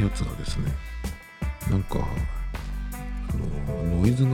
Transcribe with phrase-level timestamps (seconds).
[0.00, 0.72] やつがですね、
[1.70, 4.30] なんか、あの、ノイズが、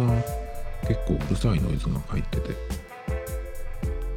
[0.87, 2.51] 結構うるさいノイズが入ってて、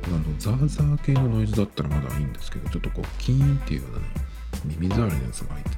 [0.06, 4.06] あの、ザーザー系のノイズだったらまだいいんですけど、ちょっとこう、キーンっていうようなね、
[4.66, 5.76] 耳障りのやつが入ってて、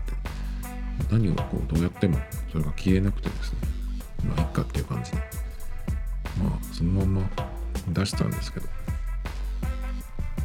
[1.10, 2.18] 何をこう、どうやっても
[2.52, 3.60] それが消えなくてですね、
[4.28, 5.18] まあ、いっかっていう感じで、
[6.44, 7.30] まあ、そのまま
[7.90, 8.68] 出したんですけど、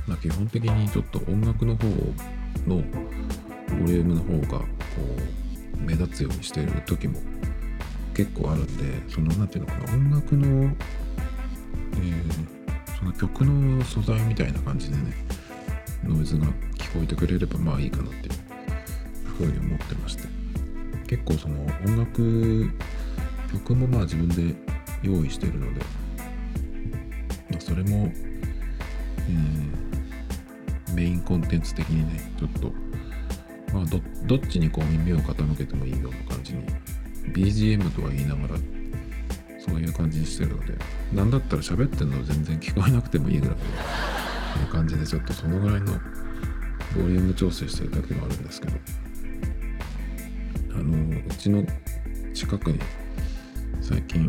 [0.06, 2.14] まあ、基本的にちょっと音楽の方を
[2.66, 2.82] のボ
[3.86, 4.66] リュームの方がこ
[5.78, 7.20] う目立つようにしている時も
[8.14, 12.56] 結構あるんでそのなんていうのかな音楽の、えー
[12.98, 15.12] その曲の素材みたいな感じでね
[16.02, 16.46] ノイズが
[16.78, 20.36] 聞こえてくれればまあいいかなっていうふうに思ってまして。
[21.06, 22.70] 結構その音楽
[23.52, 24.54] 曲もまあ自分で
[25.02, 25.80] 用意してるので、
[27.50, 28.12] まあ、それも、
[29.28, 29.75] えー
[30.96, 32.72] メインコンテンツ的にねちょっと
[33.74, 36.64] まあどどっちにこう耳を傾けてもいいような感じに
[37.34, 38.60] BGM とは言いながら
[39.58, 40.74] そういう感じにしてるので
[41.12, 43.56] なんだったら喋ってるの全然聞こえなくてもいいぐらい
[44.62, 48.76] の感じでちょっとそのぐらいのボリューム調整してる時もあるんですけど
[50.72, 51.62] あのうちの
[52.32, 52.78] 近くに
[53.82, 54.26] 最近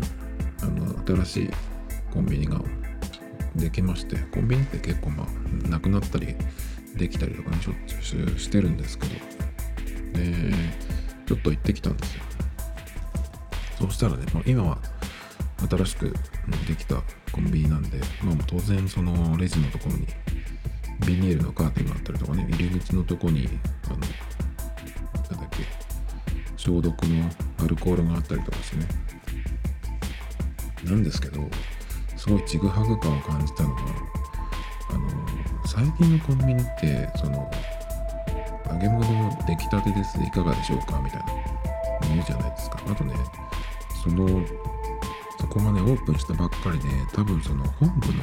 [0.62, 1.50] あの新しい
[2.12, 2.60] コンビニが
[3.58, 6.34] できましてコンビニって結構まあなくなったり
[6.96, 9.38] できたりとかねしょっちゅうしてるんですけど。
[10.18, 10.52] で
[11.26, 12.22] ちょっと行ってきたんですよ。
[13.80, 14.78] そしたらね、まあ、今は
[15.68, 16.14] 新しく
[16.66, 16.96] できた
[17.32, 20.06] コンビニなんで、まあ、当然そのレジのところに
[21.06, 23.48] ビニールのカーテンがあったりとかね入り口のとこに
[23.84, 24.08] あのなんだ
[25.46, 25.64] っけ
[26.56, 27.30] 消毒の
[27.64, 28.86] アルコールがあったりとかしてね。
[30.84, 31.40] なんですけど
[32.18, 33.80] すごいちぐはぐ感を感じたのが
[34.90, 35.08] あの
[35.64, 37.50] 最近のコンビニってその
[38.70, 40.20] 揚げ物の出来たてです。
[40.22, 41.00] いかがでしょうか？
[41.00, 41.26] みたいな。
[42.08, 42.80] の言うじゃないですか。
[42.86, 43.14] あとね
[44.02, 44.26] その
[45.40, 46.84] そこがねオープンしたばっかりで
[47.14, 48.14] 多分その本部の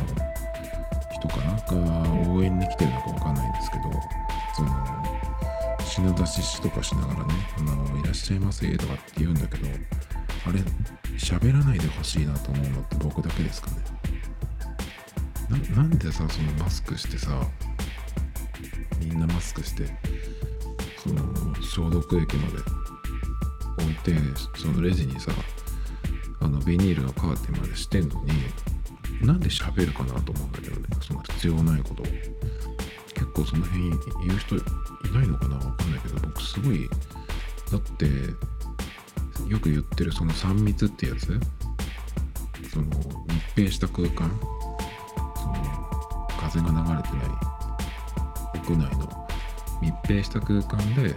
[1.13, 1.53] 人かな？
[1.53, 3.83] んか応援に来てるのかわかんないんですけど
[4.55, 4.69] その
[5.83, 9.67] 品出しとかしながらね「あのいらっしゃいませ」とかって言うんだけど
[10.47, 10.59] あれ
[11.17, 13.77] 喋らないでほしいなと思うのって僕だけですかね？
[15.75, 17.41] なんでさそのマスクしてさ
[18.99, 19.85] みんなマスクして
[20.97, 21.21] その
[21.61, 22.57] 消毒液まで
[23.83, 24.13] 置いて
[24.57, 25.31] そのレジにさ
[26.39, 28.31] あのビニールのカーテンまでしてんのに
[29.25, 30.87] なんで喋るかなと思うんだけどね。
[31.01, 32.05] その必要ないことを。
[32.05, 34.61] 結構その辺言う人い
[35.13, 35.55] ないのかな？
[35.55, 36.89] わかんないけど僕すごい
[37.71, 38.05] だって
[39.47, 41.39] よく言ってるその3密ってやつ？
[42.71, 44.29] その密閉した空間？
[45.35, 45.53] その
[46.39, 47.27] 風が流れてない
[48.55, 49.27] 屋内の
[49.81, 51.13] 密閉した空間で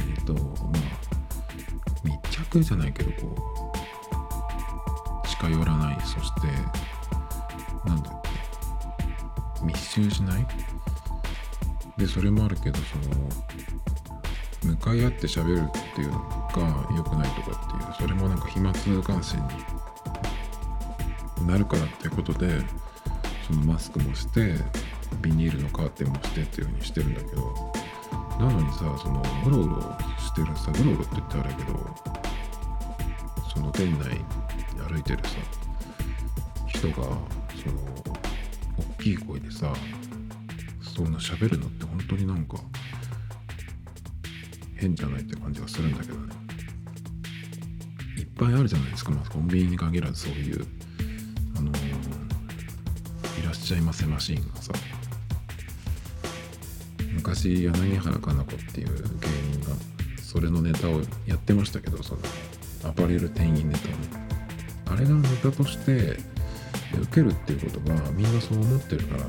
[0.00, 0.44] えっ、とまあ
[2.04, 3.34] 密着じゃないけどこ
[5.24, 5.98] う近寄らない。
[6.00, 6.46] そして
[7.86, 9.64] なんだっけ？
[9.64, 10.46] 密集しない？
[11.98, 13.14] でそれもあるけどその
[14.62, 16.18] 向かい合って喋るっていうの
[16.54, 18.72] が良くないとかっていうそれもなんか飛沫
[19.02, 19.42] 感染
[21.40, 22.60] になるからっていうことで
[23.46, 24.54] そのマスクもして
[25.22, 27.72] ビニールのカーテンもしてっていう風にしてるんだけど
[28.38, 29.80] なのにさそのうろうろ
[30.18, 31.96] してるさうろうろって言ってあれやけど
[33.52, 34.20] その店内
[34.88, 35.36] 歩いてるさ
[36.68, 37.18] 人がその
[38.98, 39.72] 大きい声でさ
[40.82, 42.58] そんな喋るのって本当になんか
[44.80, 46.34] 変じゃないって感じがするんだけどね。
[48.18, 50.66] いっぱいあるじゃないですか、まあ、コンビニに限らずそういう
[51.56, 51.76] あのー
[53.40, 54.72] いらっしゃいませマシーンがさ。
[57.14, 59.02] 昔柳原加奈子っていう芸
[59.58, 59.76] 人が
[60.22, 62.20] それのネタをやってましたけどその
[62.84, 66.16] アパレル店員ネタをあれがネタとして
[66.98, 69.24] 受けるっていうことがみんなそう思ってるから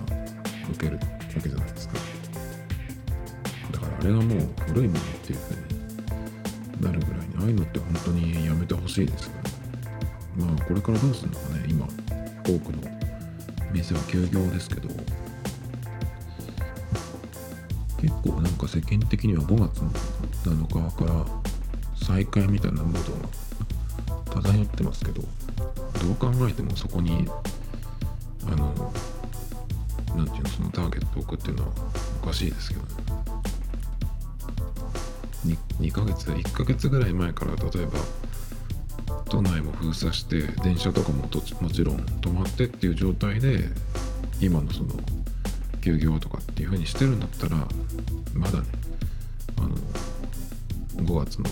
[0.71, 1.01] 受けるわ
[1.44, 1.95] けじゃないですか。
[4.01, 5.53] あれがもう古いものっていうふう
[6.80, 9.42] になるぐらいにああいうのって本当にやめてほしいですよね
[10.38, 11.86] まあこれからどうするのかね今
[12.44, 12.81] 多くの
[13.71, 14.89] 店は休業ですけど
[18.01, 19.92] 結構なんか世間的には5月の
[20.65, 21.25] 7日から
[21.95, 27.27] 再開みたいなムードが漂ってますけどどう考えてもそこに
[28.47, 28.92] あの
[30.15, 31.69] なんていうのそのターゲットを置くっていうのは
[32.24, 33.10] おかしいですけどね
[35.45, 37.99] 2, 2ヶ月1ヶ月ぐらい前から例えば
[39.29, 43.69] 都内も封鎖して電車とかもともちろん止まってっていう状態で
[44.39, 44.89] 今のその
[45.81, 47.55] 休業とかっていう風にしてるんだったら
[48.33, 48.67] まだね
[49.57, 49.75] あの
[51.05, 51.49] 5月の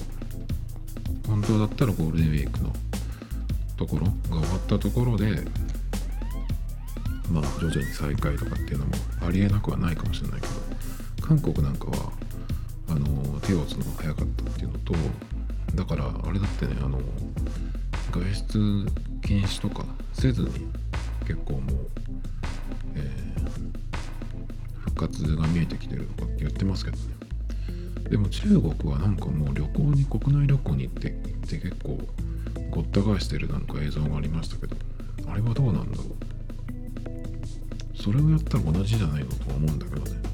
[1.27, 2.73] 本当だったらゴールデンウィークの
[3.77, 5.25] ところが終わったところで
[7.31, 8.91] まあ徐々に再開とかっていうのも
[9.25, 10.53] ありえなくはないかもしれないけど
[11.25, 12.11] 韓国なんかは
[13.49, 14.93] 手を打つのが早かったっていうのと
[15.73, 16.99] だからあれだってねあの
[18.11, 18.85] 外出
[19.23, 20.67] 禁止とかせずに
[21.21, 21.87] 結構もう、
[22.95, 27.03] えー、復活が見えてきてるとかって言ってますけどね。
[28.09, 31.99] でも中国はなんかもう旅行に国内旅行に行って行って結構
[32.71, 34.75] ごった返してるなんか映像がありましたけど
[35.27, 36.07] あれはどうなんだろう。
[37.95, 40.28] それをやったら同じじゃないのとは思うんだけどね。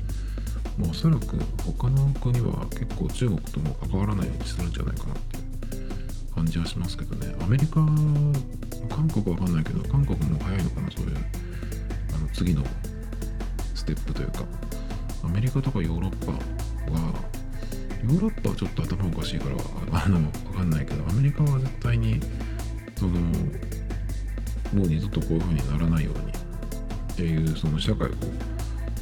[0.77, 7.33] まあ、おそらく他の国は結構中国とも関わらないようにするんじゃないかなっていう感じはしますけどね。
[7.41, 7.75] アメリカ
[8.89, 11.17] 韓国わかんないけど韓国も早いのかなそういう
[12.13, 12.63] あの次の
[13.73, 14.43] ステップというか。
[15.25, 16.37] アメリカとかヨーロッパは
[18.03, 19.55] ヨーロッパはちょっと頭おかしいから
[20.03, 22.19] あのわかんないけどアメリカは絶対に
[22.95, 28.11] そのもう二度とこういう風にならないようにっていうその社会を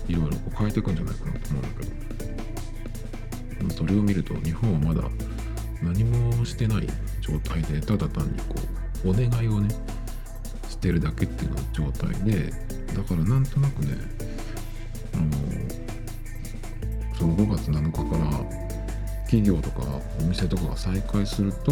[0.07, 1.67] いろいろ変えていくんじゃないかなと思うんだ
[3.57, 5.09] けどそれを見ると日本はまだ
[5.81, 6.87] 何もしてない
[7.21, 8.55] 状態でただ単にこ
[9.05, 9.69] うお願いをね
[10.69, 12.51] してるだけっていうの状態で
[12.93, 13.97] だからなんとなくね
[15.13, 15.31] あの
[17.17, 18.63] その5月7日から
[19.25, 19.81] 企業とか
[20.19, 21.71] お店とかが再開すると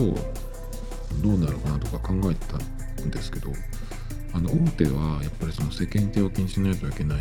[1.22, 2.58] どうなるかなとか考えてた
[3.04, 3.52] んですけど
[4.34, 7.20] あの大手はやっぱりその世間体を気にしないといけない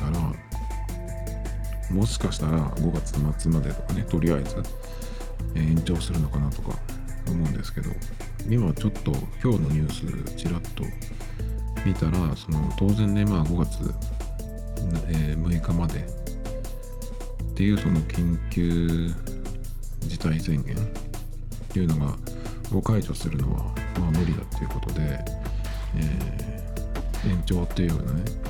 [0.00, 4.56] からもしかしたら5月末までとかねとりあえず
[5.54, 6.78] 延長するのかなとか
[7.26, 7.90] 思うんですけど
[8.48, 9.12] 今ちょっと
[9.42, 10.84] 今日のニュースちらっと
[11.84, 13.94] 見たらその当然ねまあ5月、
[15.08, 16.02] えー、6日までっ
[17.54, 19.12] ていうその緊急
[20.00, 20.78] 事態宣言っ
[21.68, 22.16] ていうのが
[22.72, 23.64] を解除するのは
[23.98, 25.00] まあ無理だっていうことで、
[25.96, 28.49] えー、延長っていうようなね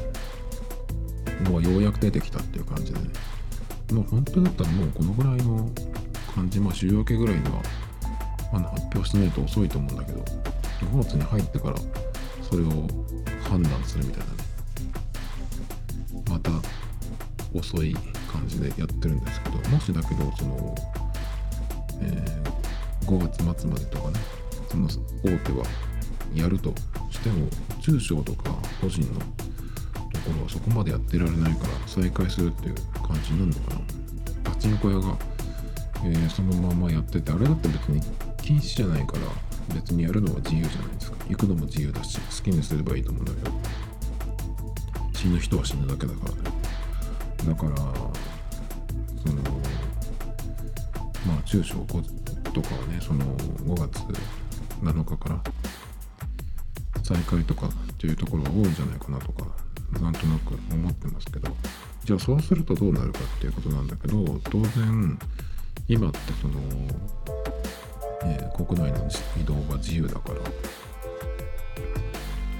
[1.43, 3.11] のがようやく出てきたっていう感じでね
[3.93, 5.69] もう本当だったらもうこのぐらいの
[6.35, 7.63] 感じ、まあ週明けぐらいには
[8.53, 10.25] まだ発表してないと遅いと思うんだけど、
[10.93, 11.77] 5月に入ってから
[12.49, 12.71] それを
[13.49, 14.41] 判断するみたいなね、
[16.31, 16.51] また
[17.53, 17.95] 遅い
[18.33, 20.75] 感じでやってるんですけど、もしだけど、その、
[22.01, 24.21] えー、5月末までとかね、
[24.71, 24.87] その
[25.25, 25.65] 大手は
[26.33, 26.73] やると
[27.11, 27.49] しても、
[27.81, 29.21] 中小とか個人の
[30.25, 32.75] ところはそこまでやってられないから再開するっていう
[33.07, 33.81] 感じになるのかな。
[34.45, 35.17] パチンコ屋が、
[36.05, 38.01] えー、そのままやっててあれだって別に
[38.43, 41.17] 禁止じゃないから別にやるのは自由じゃないですか。
[41.29, 43.51] 行くのも自由だし好きにすればいいと思うんだけど。
[45.15, 46.39] 死ぬ人は死ぬだけだからね。
[47.47, 49.43] だからその
[51.27, 51.95] まあ中小と
[52.63, 54.03] かはねその5月
[54.83, 55.43] 7日から
[57.03, 59.45] 再開とかっていうところが多いんじゃないかなとか
[59.99, 61.55] なんとなく思ってますけど
[62.05, 65.19] じゃあそうするとどうなるかっていうことなんだけど当然
[65.89, 66.61] 今ってその、
[68.25, 69.09] えー、国内の
[69.41, 70.41] 移動が自由だから、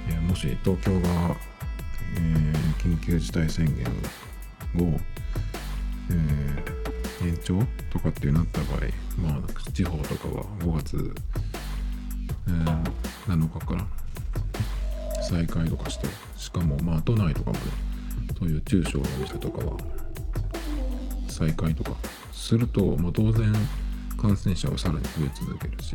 [0.09, 1.37] えー、もし東京が、
[2.17, 3.87] えー、緊急事態宣言
[4.87, 4.99] を、
[6.11, 6.81] え
[7.23, 7.59] 延長
[7.91, 8.81] とかっていうなった場合
[9.21, 11.15] まあ地方とかは5月、
[12.49, 12.51] え
[13.31, 13.87] 7日から
[15.31, 17.57] 再開とかしてしかもまあ都内とかも
[18.37, 19.77] そういう中小のお店とかは
[21.29, 21.93] 再開とか
[22.33, 23.53] すると、まあ、当然
[24.21, 25.95] 感染者はさらに増え続けるし、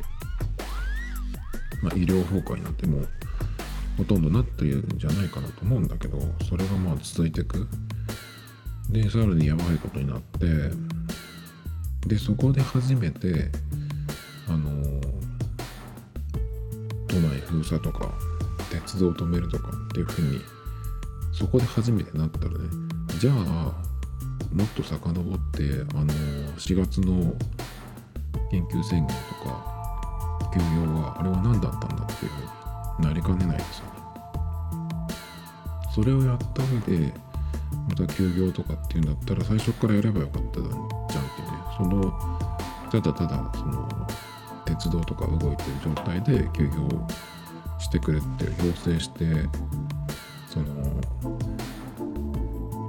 [1.83, 3.09] まあ、医療崩壊なんてもう
[3.97, 7.67] ほとんどなっているんじゃないかなと思うんだけどそれがまあ続いていく。
[8.89, 10.45] でさらにやばいことになって
[12.07, 13.49] でそこで初めて
[14.47, 14.69] あの
[17.07, 18.13] 都内封鎖とか
[18.85, 20.41] 鉄道を止めるとかっていうふうに
[21.33, 22.57] そこで初めてなったらね
[23.19, 23.35] じゃあ
[24.53, 25.63] もっと遡って
[25.95, 26.13] あの
[26.57, 27.33] 4月の
[28.51, 29.13] 緊急宣言と
[29.43, 29.75] か
[30.53, 33.91] 休業はあれは何だったんだっていうふうになりかねないですよね。
[35.93, 37.13] それをやった上で
[37.89, 42.13] また休業とかっていうんだったら最初からやればよかったじゃんってねその
[42.91, 43.89] ただただその
[44.65, 46.87] 鉄道とか動いてる状態で休業
[47.85, 49.25] してくれって要請して
[50.49, 50.65] その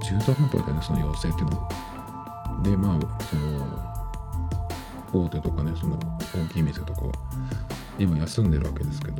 [0.01, 1.69] 中途半端だよねその要請っていうの。
[2.63, 5.99] でまあその大手とかねその
[6.35, 7.13] 大きい店とかは。
[7.99, 9.17] 今休んでるわけですけど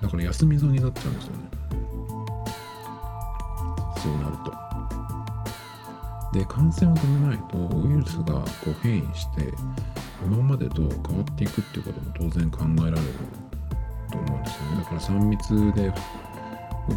[0.00, 1.38] だから休み損になっちゃうんですよね。
[4.02, 4.36] そうなる
[6.32, 6.38] と。
[6.38, 9.52] で感染を止めないとウイルスがこう変異して
[10.24, 13.41] 今までと変わっていくっていうことも当然考えられる。
[14.42, 14.76] んですよね。
[14.78, 15.92] だから3密で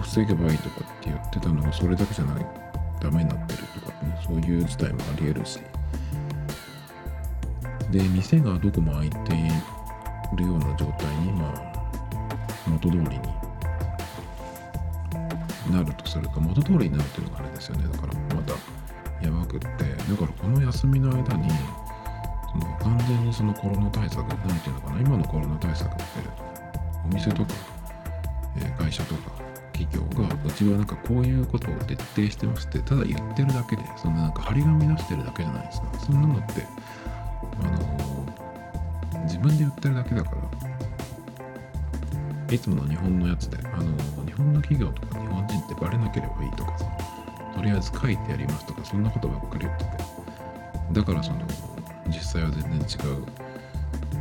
[0.01, 2.45] 防げばいいとかって言ってたのがそれだけじゃない
[3.01, 4.17] ダメになってるとかね。
[4.25, 5.59] そういう事態もありえるし。
[7.91, 9.17] で店がどこも開いてい
[10.35, 11.75] るような状態にまあ
[12.67, 13.19] 元通りに
[15.71, 17.87] なるとすると元通りになるっていうのがあれですよね。
[17.87, 18.53] だからまた
[19.25, 19.67] やばくって。
[19.67, 21.49] だからこの休みの間に
[22.51, 26.03] その完全にそのコロナ対策なんていうのかな今のコロナ対策って
[27.11, 27.53] お店とか、
[28.57, 29.31] えー、会社とか
[29.73, 35.87] 企業がうちはなんかこういうことを徹底してますってただ言ってるだけでそのなんか張り紙出してるだけじゃないですか。
[35.99, 36.65] そんなのって
[37.61, 40.37] あのー、自分で言ってるだけだから
[42.53, 46.85] いつもの日本のやつであのー、日本の企業とか日本人ってバレなければいいとかさ
[47.55, 50.05] とりあえず書いてやりますとかそんなことばっかり言ってて。
[50.91, 51.39] だからその
[52.07, 53.23] 実際は全然違う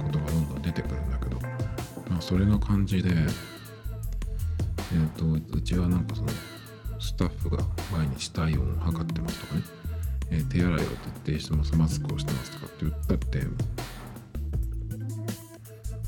[0.03, 1.24] ことがどんどん出てくるんだけ
[2.27, 5.09] それの感じでえー
[5.49, 6.29] と、うちはなんかその
[7.01, 7.59] スタッフが
[7.93, 9.63] 毎日体温を測ってますとかね、
[10.31, 13.41] えー、手洗いを徹底してますマスクをしてますとかって言ったって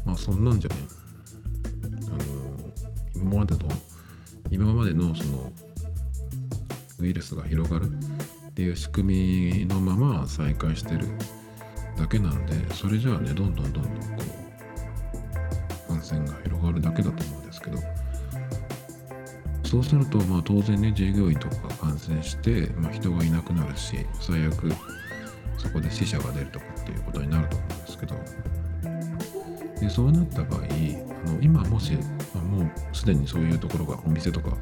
[0.05, 0.77] まあそんなんじゃね
[2.07, 3.69] あの、今までの
[4.51, 5.53] 今までのその
[7.01, 11.09] ウイルスが広がるっていう仕組みのまま再開してる
[11.99, 13.91] だけなんでそれじゃあねどんどんどんどんこ
[14.43, 14.46] う
[15.97, 17.79] 感染が広がるだけだと思うんですけど。
[19.65, 24.73] そうすると、まあ、当然ね従業員とかが感染して、まあ、人がいなくなるし最悪
[25.59, 28.15] そこで死者が出るとかっていうことになると思うんですけど。
[29.81, 30.65] でそうなった場合あ
[31.31, 31.93] の今もし、
[32.33, 34.57] まあ、もうすでにそういうところがお店とか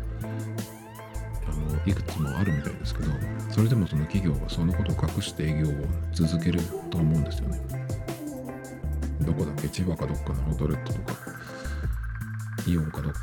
[1.46, 3.12] あのいくつもあるみたいですけど
[3.50, 5.72] それでもその企業はそのことを隠して営業を
[6.12, 6.60] 続ける
[6.90, 7.73] と思うんですよね。
[9.24, 9.68] どこだっけ？
[9.68, 11.16] 千葉かどっかのホトレットとか。
[12.66, 13.20] イオンかどっか。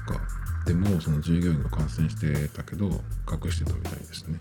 [0.66, 4.40] でもその従業員が感染してたけど隠してたみたいですね。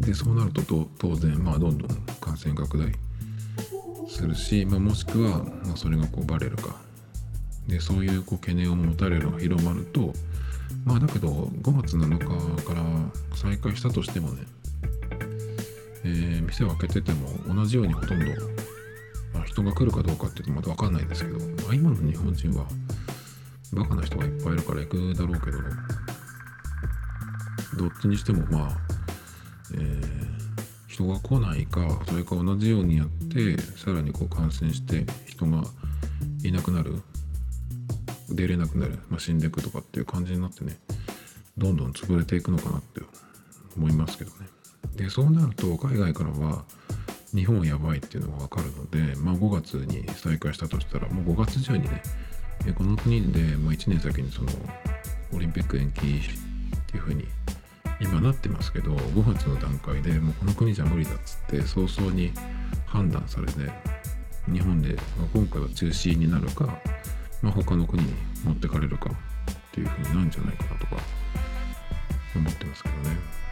[0.00, 0.62] でそうなると
[0.98, 1.88] 当然まあどんどん
[2.20, 2.92] 感染拡大
[4.08, 6.76] するし、まあ、もしくは、まあ、それがこうバレるか。
[7.66, 10.12] でそういうこう懸念を持たれるのが広まると
[10.84, 12.82] まあだけど5月7日から
[13.34, 14.42] 再開したとしてもね、
[16.04, 18.26] えー、店を開けてても同じようにほとんど
[19.32, 22.66] ま人が来るかどうかっていうとまだ分かんないんですけど、まあ、今の日本人は
[23.72, 25.58] バカな人がいっぱいいるから行くだろうけど
[27.76, 28.78] どっちにしてもまあ、
[29.74, 30.00] えー、
[30.86, 35.64] 人が来ないかそれか同じようにやってさらにこう感染して人が
[36.44, 37.02] いなくなる
[38.30, 40.78] 出れなくなる、まあ、死んでいくとかっていう感じになってね
[41.56, 43.00] どんどん潰れていくのかなって
[43.76, 44.53] 思いますけどね。
[44.96, 46.64] でそうなると海外からは
[47.34, 52.02] 日本やばいっていうのが分かるので、まあ、5月に再開したとしたらもう5月中にね
[52.76, 54.50] この国でもう1年先にその
[55.34, 56.02] オリンピック延期っ
[56.86, 57.26] ていうふうに
[58.00, 62.32] 今なってますけど5月の段階でもうこの国じゃ無理だっつって早々に
[62.86, 63.52] 判断されて
[64.50, 66.78] 日本で、ま、今回は中止になるか、
[67.42, 68.12] まあ、他の国に
[68.44, 70.96] 持ってかれるかっていうふうになるんじゃないかなとか
[72.36, 73.43] 思ってますけどね。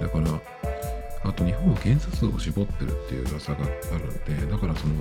[0.00, 0.40] だから
[1.24, 4.94] あと日本は検査数を絞ってるっていう噂があるんでだからその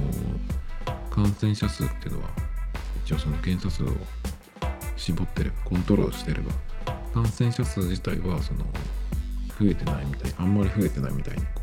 [1.10, 2.30] 感染者数っていうのは
[3.06, 3.88] 一応その検査数を
[4.96, 6.52] 絞ってればコントロールしてれば
[7.14, 8.64] 感染者数自体はその
[9.60, 11.62] 増えてないみたいあんまり増えてないみたいにこ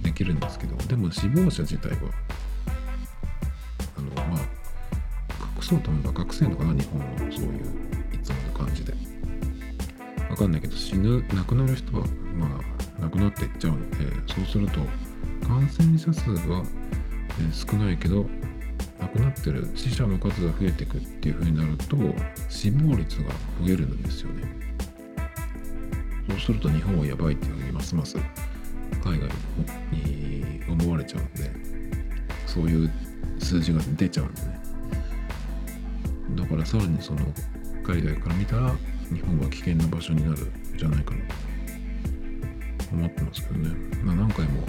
[0.00, 1.96] うできるんですけどでも死亡者自体は
[3.98, 4.40] あのまあ
[5.56, 7.62] 隠そうと思えば隠せるのかな日本のそういう
[8.14, 8.84] いつもの感じ
[10.36, 12.60] わかんないけど死ぬ亡くなる人はま
[12.98, 13.90] あなくなっていっちゃうの。
[13.92, 14.80] でそうすると
[15.46, 16.62] 感染者数は、
[17.40, 18.26] え少ないけど
[19.00, 21.96] 亡くなってる死者の数が増えていくっていう風になると
[22.50, 23.30] 死亡率が
[23.62, 24.42] 増えるんですよね。
[26.28, 28.18] そうすると日本はやばいっていう風にますます
[29.02, 29.30] 海外
[29.90, 31.50] に思われちゃうんで
[32.46, 32.90] そういう
[33.38, 34.60] 数字が出ちゃうんでね。
[36.36, 37.20] だからさらにその
[37.82, 38.74] 海外から見たら
[39.12, 41.34] 日本は危険な場所になるじゃないかなと
[42.92, 43.70] 思ってますけどね、
[44.02, 44.62] まあ、何回も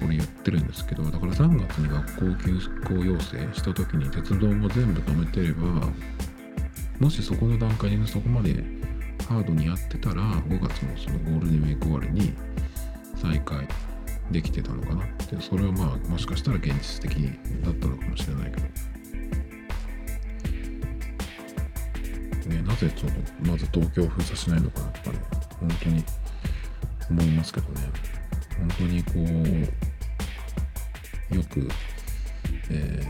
[0.00, 5.88] これ言ってるんですけどだから3月に学校休校要請した時に鉄道も全部止めてれば
[6.98, 8.64] もしそこの段階でそこまで
[9.28, 12.32] ハードにやってたら5月のそのゴールデンウィーク終わりに
[13.16, 13.66] 再開
[14.30, 17.14] できてたのかなってそれはまあもしかしたら現実的
[17.64, 18.85] だったのかもしれないけど。
[22.46, 23.12] ね、なぜその
[23.52, 25.18] まず東京を封鎖しないのかなとかね、
[25.60, 26.04] 本当に
[27.10, 27.80] 思いますけどね、
[28.58, 29.10] 本当にこ
[31.32, 31.68] う、よく、
[32.70, 33.02] え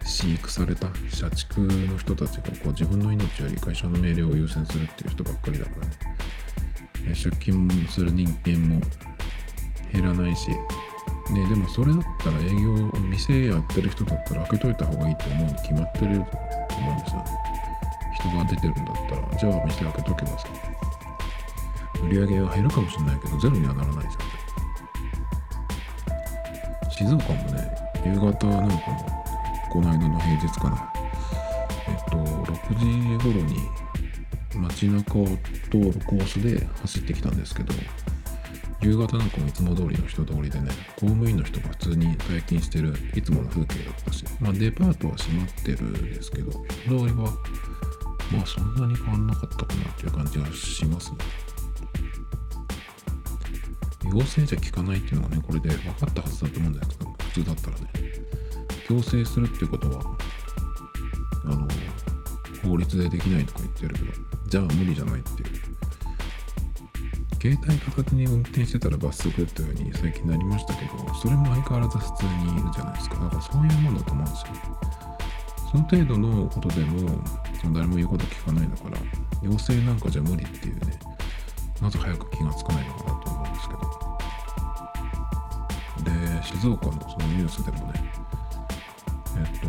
[0.00, 5.86] ー、飼育された社畜の人たちがこう自分の命より会社の命令を優先するっていう人ばっかりだから
[7.06, 8.80] ね、出勤する人間も
[9.92, 10.56] 減らないし、ね、
[11.48, 16.24] でもそれだったら営業、店やってる人だったら開けといた方がいいと思うに決まってる
[16.68, 17.45] と思うんですよ。
[18.16, 20.48] 人が出てるんだったら、じゃあ店開けとけばさ、
[22.02, 24.14] 売り上げは減るかもしれないけど、ゼロにはならないじゃん。
[26.90, 27.70] 静岡もね、
[28.04, 28.58] 夕方なんかも、
[29.70, 30.90] この間の平日かな。
[31.88, 32.86] えっと、6時
[33.22, 33.60] 頃に
[34.54, 35.32] 街中を通
[35.78, 37.74] るコースで走ってきたんですけど、
[38.80, 46.64] 夕方なんかもいつも通りの人通りでね、公務員の人が普通に退勤してるいつもの風景だったし、まあデパートは閉まってるんですけど、人
[46.98, 47.32] 通りは
[48.32, 51.18] まあそんなに変わんなかったかなっていう感じがしますね。
[54.12, 57.90] 要請じゃ効かないっていうのはね、これで分かったはずだと思うんですけど、普通だったらね、
[58.86, 60.00] 強制するっていうことは、
[61.44, 61.68] あの、
[62.62, 64.12] 法律でできないとか言ってるけど、
[64.48, 65.66] じゃあ無理じゃないっていう。
[67.40, 73.16] 携帯片手に運転してたら罰則っていうふうに最近なりましたけど、それも相変わらず普通にいるじゃないですか。
[73.16, 74.46] だからそういうものだと思うんですよ。
[75.70, 77.22] その程度のことでも、
[77.60, 78.98] その誰も言うこと聞かないんだから、
[79.42, 80.98] 要請なんかじゃ無理っていうね、
[81.80, 83.80] なぜ早く気がつかないのかなと思うんですけど。
[86.04, 88.04] で、静岡のそのニュースでもね、
[89.38, 89.68] えっと、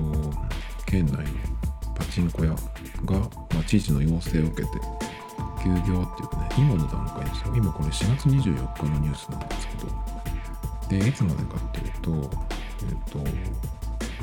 [0.85, 1.23] 県内の
[1.95, 4.69] パチンコ屋が、まあ、知事の要請を受けて、
[5.63, 7.53] 休業っていうかね、今の段階ですよ。
[7.55, 12.11] 今これ4月24日のニュースなんですけど、で、いつまでかっていうと、
[12.87, 13.19] えっと、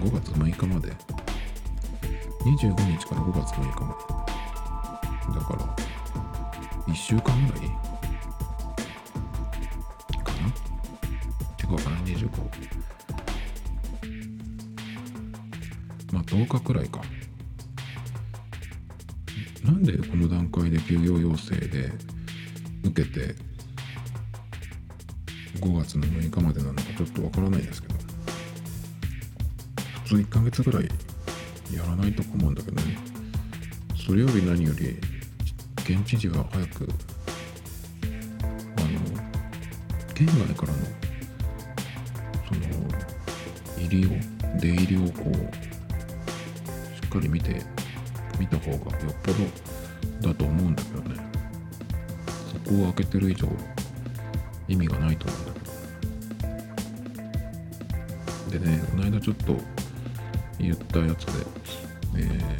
[0.00, 0.92] 5月6日まで、
[2.44, 3.96] 25日から5月6日ま
[5.32, 5.40] で。
[5.40, 5.60] だから、
[6.86, 7.68] 1週間ぐらい？
[10.22, 10.50] かな？
[11.56, 12.28] てかわからん、25。
[16.12, 17.00] まあ10日くらいか。
[19.64, 21.90] なんでこの段階で休業要請で
[22.84, 23.34] 受けて
[25.60, 27.94] 5月の6日までなのかちょっとわからないですけど
[30.04, 30.88] 普通1ヶ月ぐらい
[31.72, 32.98] やらないと思うんだけどね
[33.96, 34.98] それより何より
[35.78, 36.88] 現知事は早く
[38.76, 38.88] あの
[40.14, 40.78] 県外からの
[42.48, 42.60] その
[43.78, 44.10] 入りを
[44.60, 45.34] 出入りをこう
[46.94, 47.62] しっかり見て
[48.38, 51.34] 見た方がよっぽどだと思うんだけどね。
[52.64, 53.48] そこを開けてる以上
[54.68, 55.52] 意味がないと思うんだ
[58.50, 59.58] けどでねこの間ちょっと
[60.58, 61.46] 言ったやつで、
[62.16, 62.58] え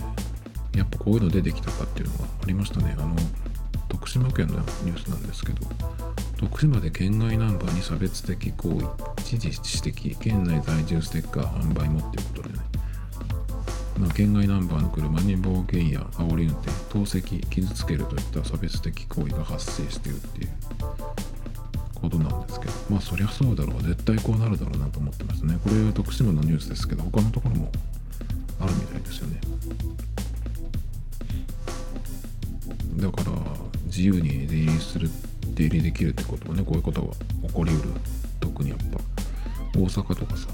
[0.73, 2.95] ー、やっぱこういうの出てきたかっていうのがありましたね。
[2.99, 3.17] あの
[3.89, 4.55] 徳島県の
[4.85, 5.67] ニュースなんですけど
[6.37, 12.65] 徳島で県外ナンバーに差別的行為知事指摘県内在住ステッカー販売もっていうことでね。
[13.99, 20.51] まあ、県外ナンバーの車に暴言や煽り運転、投石、傷つけるといった差別的行為が発生しているっていう。
[22.05, 25.59] ことなんですけど、まあそりゃそうだろう、絶対こうなるだろうなと思ってますね。
[25.63, 27.73] これ徳島のニュースですけど、他のところも
[28.61, 29.41] あるみたいですよね。
[32.97, 33.37] だから
[33.87, 35.11] 自由に出入りする、
[35.55, 37.15] 出入りできるってことはね、こういうことが
[37.49, 37.91] 起こりうる。
[38.41, 38.99] 特にやっぱ
[39.79, 40.49] 大阪とかさ、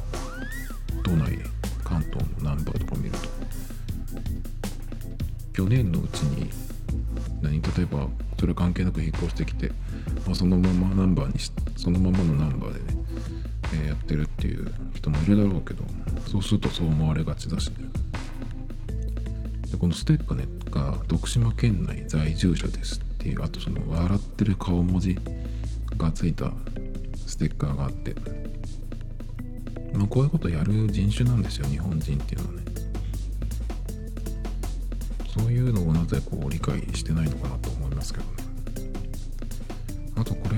[1.02, 1.38] 都内
[1.82, 3.18] 関東のナンバーとか見ると
[5.52, 6.48] 去年のうちに
[7.42, 9.68] 何例えばそれ関係なく引っ越してきて、
[10.26, 12.98] まあ、そのままナンバーにしそのままのナンバーでね、
[13.74, 15.85] えー、やってるっていう人もいるだろうけど
[16.29, 17.76] そうするとそう思われがちだしね。
[19.70, 25.16] でこのステッカーねが徳島県内在住者ですっていうあとその笑ってる顔文字
[25.96, 26.50] がついた
[27.26, 28.14] ステッカーがあって
[29.94, 32.69] まあ、こういうことやる人種なんですよ日本人っていうのはね。
[35.60, 38.30] いうのをなぜこう理解してないのかなと思いますけどね。
[40.16, 40.56] あとこれ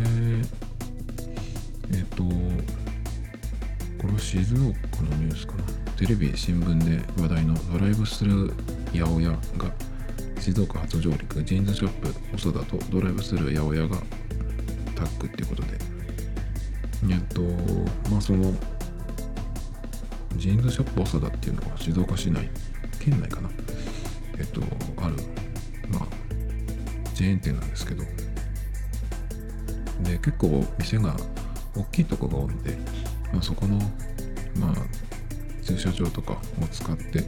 [1.99, 2.23] えっ、ー、と
[4.01, 4.69] これは静岡の
[5.17, 5.65] ニュースかな。
[5.97, 8.55] テレビ新聞で話題のドライブスルー
[8.93, 9.39] 八百屋が
[10.41, 13.97] 静岡初上陸ジーンズショップ細田とドライブスルー八百屋が
[14.95, 15.79] タッグっていうことで。
[17.11, 17.43] えっと
[18.11, 18.55] まあその
[20.37, 22.49] ジーンズショップ長田っていうのは静岡市内
[23.01, 23.51] 県内かな。
[24.43, 24.61] えっと
[25.03, 25.17] ある
[25.89, 26.07] まあ
[27.15, 28.05] チェーン店なんですけど。
[30.03, 31.17] で結構店が
[31.77, 32.77] 大きいとこが多いんで、
[33.33, 33.79] まあ、そこの
[34.57, 34.75] まあ
[35.65, 37.25] 駐車場とかを使って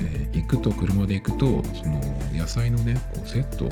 [0.00, 2.00] えー行くと車で行くとその
[2.34, 3.66] 野菜のねこうセット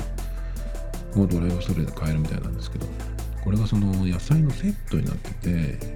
[1.19, 2.87] をドライブストアで買えるみたいなんですけど
[3.43, 5.95] これがその野菜のセットになってて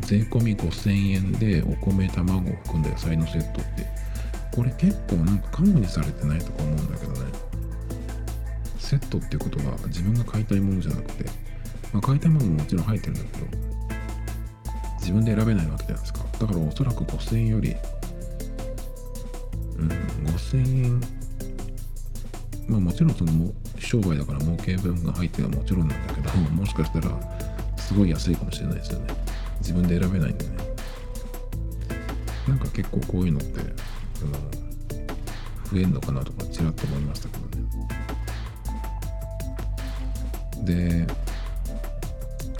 [0.00, 3.86] 税込み5000円でお米卵を含んだ野菜のセットって
[4.54, 7.18] これ結構なんかカモにされてないとか思うんだけどね。
[8.78, 11.24] セットっていうことは自分が買いたいものじゃなくて、
[11.92, 13.46] まあ、買いたいものももちろん入ってるんだけど
[15.00, 16.20] 自分で選べないわけじゃないですか。
[16.38, 17.74] だからおそらく5000円より
[19.76, 21.00] うん5000円
[22.68, 27.18] まあもちろんそのも商売だから儲け分が入ってはもちろんなんだけど もしかしたら
[27.76, 29.06] すごい安いかもしれないですよね。
[29.58, 30.52] 自分で選べないんでね。
[32.46, 33.93] なんか結構こういうのって
[34.24, 34.32] その
[35.72, 37.64] 増えんのかなとかちらっと思いましたけどね。
[40.64, 41.06] で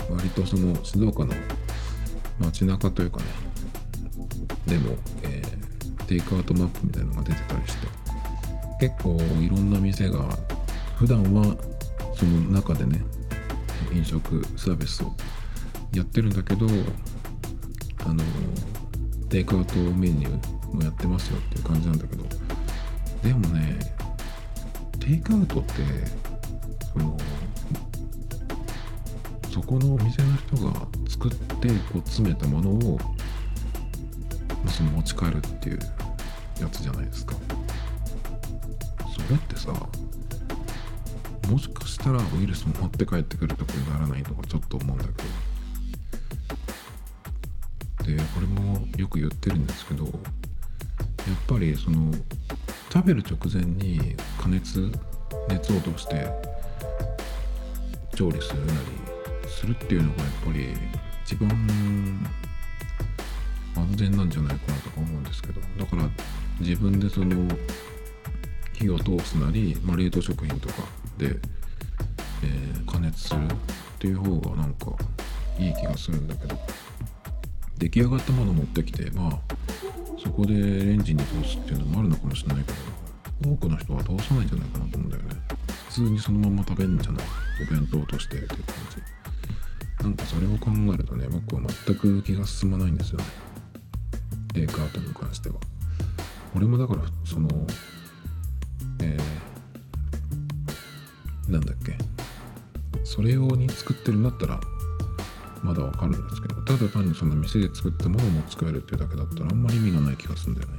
[0.09, 1.33] 割とその静岡の
[2.39, 3.25] 街中というかね
[4.67, 5.55] でも、えー
[6.07, 7.87] テイクアウトマップみたいなのが出てたりして
[8.79, 10.37] 結構いろんな店が
[10.95, 11.55] 普段は
[12.15, 13.01] その中でね
[13.91, 15.13] 飲食サービスを
[15.93, 16.67] やってるんだけど
[18.05, 18.23] あの
[19.29, 22.23] テイクアウトメニューもやってますよっていう感じなんだけど。
[23.23, 23.79] でもね
[24.99, 25.73] テイクアウトって
[26.93, 27.17] その
[29.51, 32.99] そこのお店の人が作ってこう詰めたものを
[34.67, 35.79] その持ち帰るっていう
[36.61, 37.35] やつじゃないですか。
[39.13, 39.71] それってさ
[41.49, 45.44] もしかしたらウイルスも持って帰ってくるとこにならないとかちょっと思うんだけど。
[48.97, 50.13] よく言ってるんですけどやっ
[51.47, 52.11] ぱりその
[52.91, 54.91] 食べる直前に加熱
[55.49, 56.27] 熱を通して
[58.15, 60.67] 調理するなりするっていうのがやっぱり
[61.25, 61.49] 一番
[63.75, 66.09] 安全なんじゃないかなとか思うんですけどだから
[66.59, 67.47] 自分でその
[68.73, 70.75] 火を通すなり、まあ、冷凍食品とか
[71.17, 71.37] で、
[72.43, 73.47] えー加熱するっ
[73.99, 74.91] ていう方がなんか
[75.59, 76.57] いい気がするんだけど。
[77.77, 79.39] 出来上がったものを持ってきてまあ
[80.21, 85.29] そこでレンジに通すっていうのもあるのかもしれないけど多くの人は通さないんじゃないかなと思うんだよね。
[85.89, 87.25] 普通にそのまま食べるんじゃない。
[87.67, 90.03] お弁当としてっていう感じ。
[90.03, 93.25] なんかそれを考えるとね僕は全く気が進まないんですよね。
[94.53, 95.55] テイクアウトに関しては。
[96.55, 97.49] 俺もだからその
[99.01, 101.97] えー、なんだっけ。
[103.03, 104.59] それ用に作ってるんだったら
[105.65, 110.73] まだわかるんですけどただ単にその店で作ったものも使えるっていうだけだったらあんまり意味がない気がするんだよね。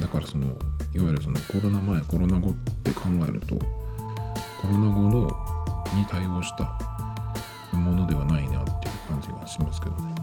[0.00, 0.56] だからそのいわ
[0.94, 5.26] ゆるそのコロナ前コロナ後って考えるとコロナ後の
[5.94, 6.64] に対応した
[7.76, 10.14] ものではないなっていう感じがしますけどね。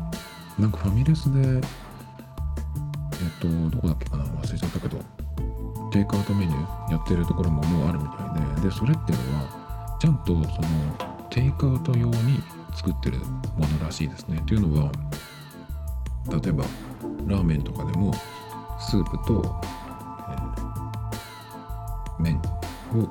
[0.58, 1.62] なんかファミレスでえっ
[3.40, 4.98] とどこだっけかな忘れちゃったけど
[5.92, 10.46] テイクアウトメニューやってるところももうあるみたいででそれっていうのはちゃんとその
[11.30, 12.42] テイクアウト用に
[12.76, 14.40] 作ってるものらしいですね。
[14.40, 14.92] っていうのは
[16.42, 16.64] 例えば
[17.28, 18.14] ラーメンとかでも
[18.80, 19.60] スープと、
[20.30, 20.70] えー
[22.22, 23.08] 麺を、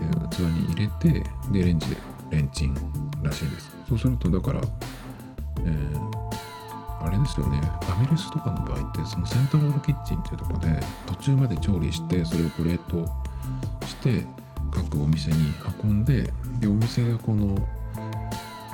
[0.00, 1.96] えー器に入れてでレンジで
[2.30, 2.74] レンチン
[3.22, 3.70] らしいです。
[3.88, 4.60] そうするとだから、
[5.64, 6.08] えー
[7.00, 7.60] あれですよね。
[7.60, 13.06] ファミレスとかの場合ってそのセントラルキッチンっていうとこで途中まで調理してそれをプレート
[13.86, 14.26] して
[14.72, 15.36] 各お店に
[15.84, 17.56] 運んででお店がこの、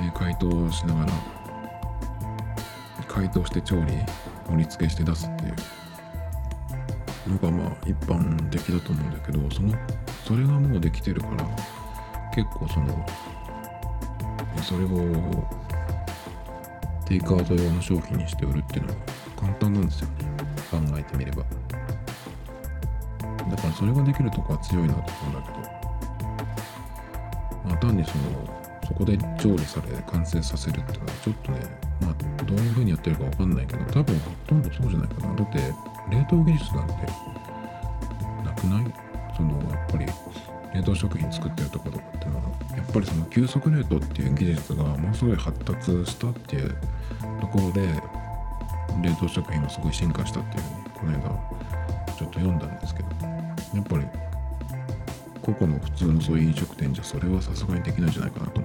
[0.01, 1.13] え解凍しながら
[3.09, 3.93] 解凍して調理
[4.49, 5.55] 盛り付けして出すっていう。
[7.29, 9.73] のがまあ一般的だと思うんだけどその
[10.27, 11.47] それがもうできてるから
[12.35, 13.07] 結構その
[14.63, 15.45] それを
[17.07, 18.97] テイクアウト用の商品にして売るっていうのは
[19.37, 20.09] 簡単なんですよ。
[20.09, 20.15] ね
[20.71, 21.45] 考えてみれば。
[23.51, 25.55] だからそれができるとこは強いなと思うんだけど。
[27.69, 28.25] まあ単にその
[28.87, 31.61] そこで調理され完成させるっていうのはちょっとね
[32.01, 35.35] まあどういう風にやってるかわかんないけど多分ほとんどそうじゃないかな。
[35.35, 35.59] だって
[36.11, 36.95] 冷凍技術なんて
[38.45, 38.95] なくない？
[39.37, 40.07] そのやっぱり
[40.75, 42.45] 冷凍食品作ってるところとかっていうのは。
[42.77, 46.77] やっぱりその急速冷凍っていう技術がものすごい発達したっていう
[47.41, 47.87] ところで
[49.03, 51.31] 冷凍食品がすごい進化したっていうふうにこの
[52.07, 53.09] 間ちょっと読んだんですけど。
[53.75, 54.05] やっぱり
[55.43, 58.61] 個々の普通のそういう飲食店じゃそれはさすがにできないんじゃないかなと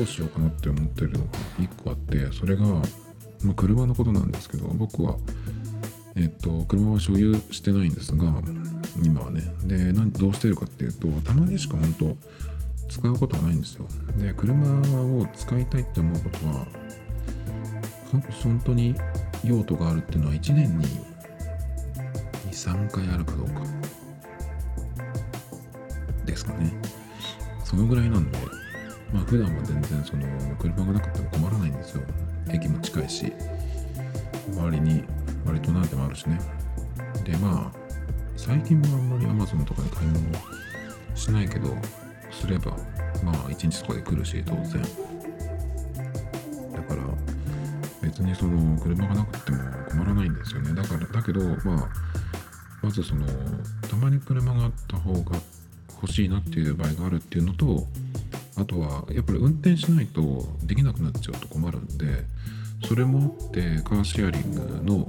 [0.00, 1.24] どうしようかなって思ってるのが
[1.58, 2.80] 一個あってそれが、ま
[3.50, 5.18] あ、車のことなんですけど僕は
[6.16, 8.32] えっと車は所有してないんですが
[9.04, 9.42] 今はね。
[9.64, 12.16] でどうしてるかっていうとたまにしか本当
[12.88, 13.86] 使うことはないんですよ。
[14.16, 16.66] で車を使いたいって思うことは
[18.42, 18.94] 本当に
[19.44, 20.86] 用途があるっていうのは1年に
[22.52, 23.60] 23回あるかどうか
[26.24, 26.72] ですかね。
[27.64, 28.59] そのぐらいなんで
[29.12, 32.02] まあ普段は全然その車がなくても困らないんですよ。
[32.50, 33.32] 駅も近いし。
[34.52, 35.04] 周りに
[35.46, 36.40] 割と何でもあるしね。
[37.24, 37.78] でまあ
[38.36, 40.20] 最近はあんまり Amazon とかで買い物
[41.14, 41.76] しないけど
[42.30, 42.76] すれば
[43.22, 44.82] まあ1日とかで来るし当然。
[46.72, 47.02] だから
[48.02, 49.58] 別にその車がなくても
[49.90, 50.74] 困らないんですよね。
[50.74, 51.88] だからだけどまあ
[52.82, 53.26] まずその
[53.88, 55.36] たまに車があった方が
[56.02, 57.86] 欲しいなっていう場合があるっていうのと
[58.60, 62.24] あとはやっぱり運転しないとできなくなっちゃうと困るんで
[62.86, 65.08] それもってカーシェアリングの、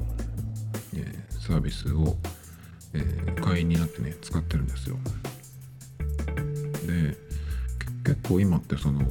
[0.96, 2.16] え、サービスを、
[2.94, 4.98] えー、会員になってね使ってるんですよ。
[6.88, 7.18] で
[8.04, 9.02] 結構今ってその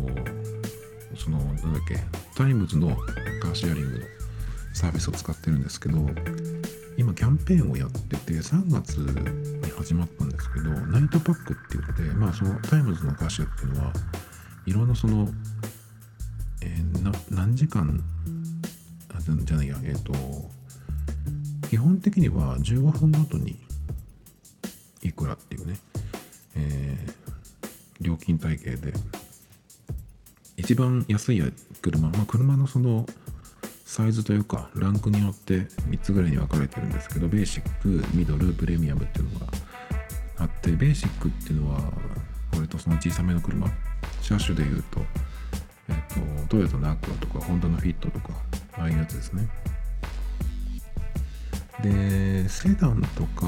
[1.17, 1.99] そのなんだっけ
[2.35, 2.97] タイムズの
[3.41, 4.07] カーシェアリングの
[4.73, 5.99] サービスを使ってるんですけど
[6.97, 13.93] 今キャンペーンをやってて3月に始まったんですけどナイトパックって言ってまあそのタイムズのカーシェっていうのは
[14.67, 15.29] いろんなその、
[16.63, 18.03] えー、な何時間
[19.15, 20.13] あじゃないやえっ、ー、と
[21.69, 23.59] 基本的には15分ごとに
[25.03, 25.77] いくらっていうね、
[26.57, 28.93] えー、料金体系で
[30.57, 31.43] 一番安い
[31.81, 33.07] 車、まあ、車のその
[33.85, 39.47] サイズというかランクによって3つぐらいに分かれてるんですけどベーシックミドルプレミアムっていうのが
[40.39, 41.81] あってベーシックっていうのは
[42.53, 43.67] これとその小さめの車
[44.21, 45.01] 車種でいうと,、
[45.89, 48.29] えーと、トヨタのアクアとかホンダのフィットとか
[48.79, 49.49] ああいうやつですね。
[51.83, 53.47] でセダンとか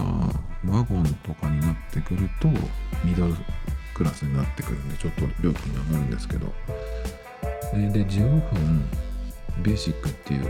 [0.66, 2.48] ワゴンとかになってくると
[3.04, 3.34] ミドル
[3.94, 6.52] クラスになってくるんでちょっと料金が上がるんですけど。
[7.72, 8.84] で15分
[9.62, 10.46] ベーシックっていう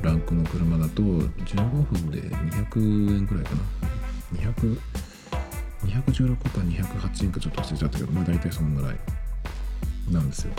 [0.00, 3.62] ランクの車だと15分で200円くらいかな。
[4.38, 4.78] 200
[5.84, 8.96] 216か208円かちょっと忘れちゃったけどまあ大体そのぐらい。
[10.10, 10.52] なんですよ。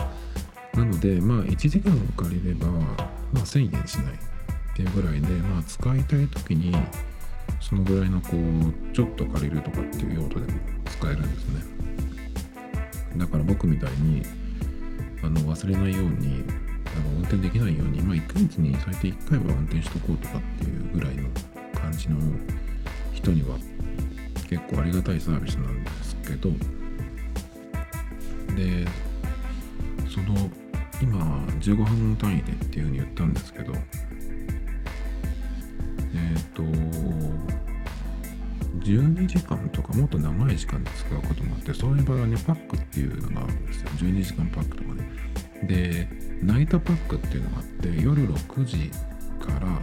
[0.73, 2.79] なのでまあ1時間借りれば、ま
[3.35, 4.17] あ、1000円しないっ
[4.75, 6.75] ていうぐらいでまあ使いたい時に
[7.59, 11.61] そのぐらいのこうちょっと借りるとかっていう用途でも使えるんですね。
[13.17, 14.23] だから僕みたいに
[15.21, 16.43] あの忘れないように
[16.95, 21.29] あの運転できないように、まあ、1ヶ月に最低1回は運転しとこうとかっていうぐらいの
[21.79, 22.17] 感じの
[23.13, 23.57] 人には
[24.49, 26.49] 結構ありがたいサービスなんですけど。
[28.55, 28.85] で
[30.13, 30.49] その
[31.01, 31.19] 今
[31.59, 36.61] 15分単位でっていうふうに言ったんですけどえっ、ー、と
[38.79, 43.89] 12時間とかもっと長い時間で使うこともあってそういう場合はねパックっていうのがあるんですよ。
[43.89, 45.03] 12時間パックとかね。
[45.63, 46.07] で
[46.43, 48.91] ナイトパックっていうのがあって夜6時
[49.39, 49.81] から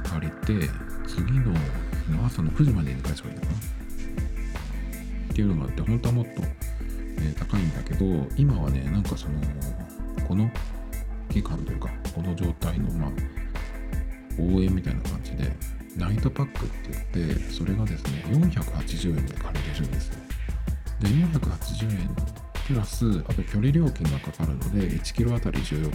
[0.00, 0.68] 借りて
[1.06, 1.54] 次の
[2.26, 3.52] 朝の9時までに返せばいいのかな。
[5.32, 6.42] っていうのがあって本当はもっと、
[7.22, 8.04] え高いんだけど
[8.36, 9.34] 今はねなんかその
[10.26, 10.50] この
[11.30, 13.10] 期間というかこの状態のまあ
[14.38, 15.50] 応援みたいな感じで
[15.96, 20.14] ナイトパックって言ってそれがですね480円で借りれるんですよ。
[21.00, 22.14] で480円
[22.66, 25.92] プラスあと距離料金がかかるので1キロあたり16円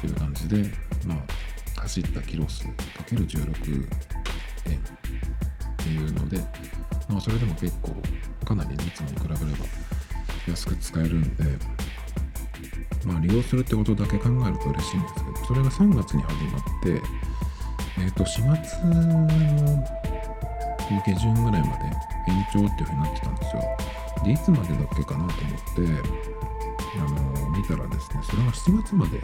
[0.00, 0.70] という感じで
[1.06, 2.72] まあ走ったキロ数か
[3.06, 3.44] ける16
[4.66, 4.82] 円っ
[5.76, 6.38] ていうので
[7.08, 7.94] まあそれでも結構
[8.44, 9.64] かなりいつもに比べれば
[10.48, 11.44] 安く使えるんで
[13.04, 17.02] まあ利用するってことだけ考えると嬉しいんですけどそれが3月に始まって
[17.98, 19.26] えっ、ー、と4月の
[21.04, 21.84] 下旬ぐらいまで
[22.28, 23.62] 延長っていうふうになってたんですよ。
[24.24, 26.10] でいつまでだっけかなと思って
[26.98, 29.20] あの見たらですねそれが7月まで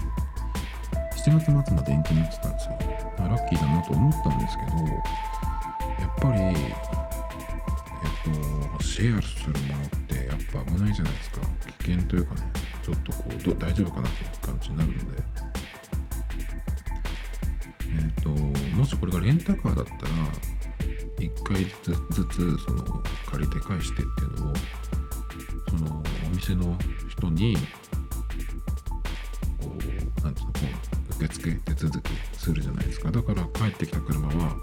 [1.17, 2.93] 7月末まで延期になってたんですよ。
[3.19, 4.77] ラッキーだなと思ったんですけど
[6.01, 7.02] やっぱり
[8.25, 11.41] とシェアするものってやっぱ危ないじゃないですか。
[11.79, 15.23] 危険というかねちょっとこうど大丈夫かなっていう感じになるので。
[17.95, 19.97] えっともしこれがレンタカーだったら
[21.19, 24.55] 1回ずつその借りて返してっていうのを
[25.69, 26.75] そのお店の
[27.11, 27.55] 人に
[29.61, 29.71] こ
[30.19, 30.59] うなんていうのこ
[31.21, 33.11] う受付手続きするじゃないですか。
[33.11, 34.57] だから帰ってきた車は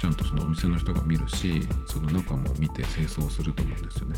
[0.00, 4.16] ちゃんとそのお店の人が見るしその中も見て清掃すると思うんですよね。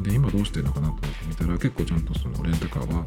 [0.00, 3.04] で今どうしてるのかなと思って見たら結構ちゃんとそのレンタカーは、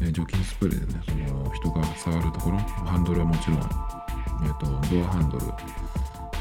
[0.00, 5.46] え除菌スプレーでねその人が触るところハンドルはもちろん、えーと、ドアハンドル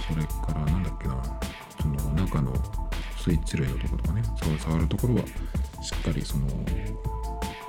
[0.07, 1.17] それからなんだっけな
[1.81, 2.53] その中の
[3.17, 4.23] スイッチ類のところとかね
[4.59, 5.21] 触るところは
[5.81, 6.47] しっかりその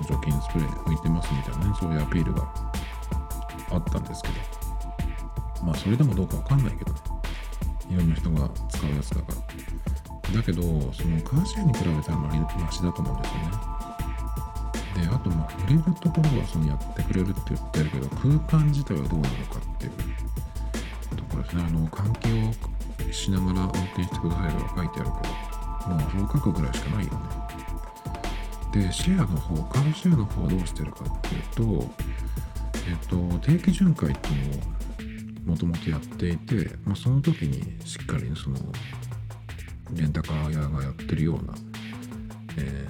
[0.07, 2.53] 除菌スプレー浮いてますみたいなねそういうアピールが
[3.71, 7.10] あったんですけどまあそれでもどうかわかんないけどね。
[7.91, 9.33] いろんな人が使うやつだか
[10.31, 10.37] ら。
[10.37, 13.71] だけどそのカーシェアに比べたらマシだと思うんですよね。
[15.01, 19.91] であとまあ触れるところはそのやってくれるって言ってるけど空間自体はどうなのかっていう
[21.17, 21.63] ところですね。
[21.67, 25.33] あの換気をしながら運転してくださいとか書いてあるけど
[25.89, 27.19] まあそう書くぐらいしかないよね。
[28.87, 31.89] でシェアの方カーシェアの方はどうしてるかっていうと
[32.87, 34.80] えっと定期巡回っていうのを
[35.45, 38.57] もともとやっていて、まあ、その時にしっかりその
[39.93, 41.53] レンタカー屋がやってるような、
[42.57, 42.87] え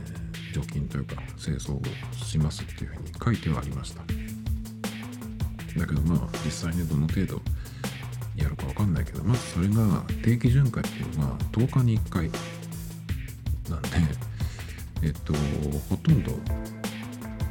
[0.51, 1.81] ー、除菌というか清掃を
[2.15, 4.01] しますっていうふうに書いてはありました。
[5.79, 7.41] だけどまあ実際にどの程度
[8.35, 12.29] やるかわかんないけどまずそれが定期巡回っていうのが10日に1回
[13.69, 13.89] なんで
[15.03, 15.33] えっと
[15.89, 16.31] ほとんど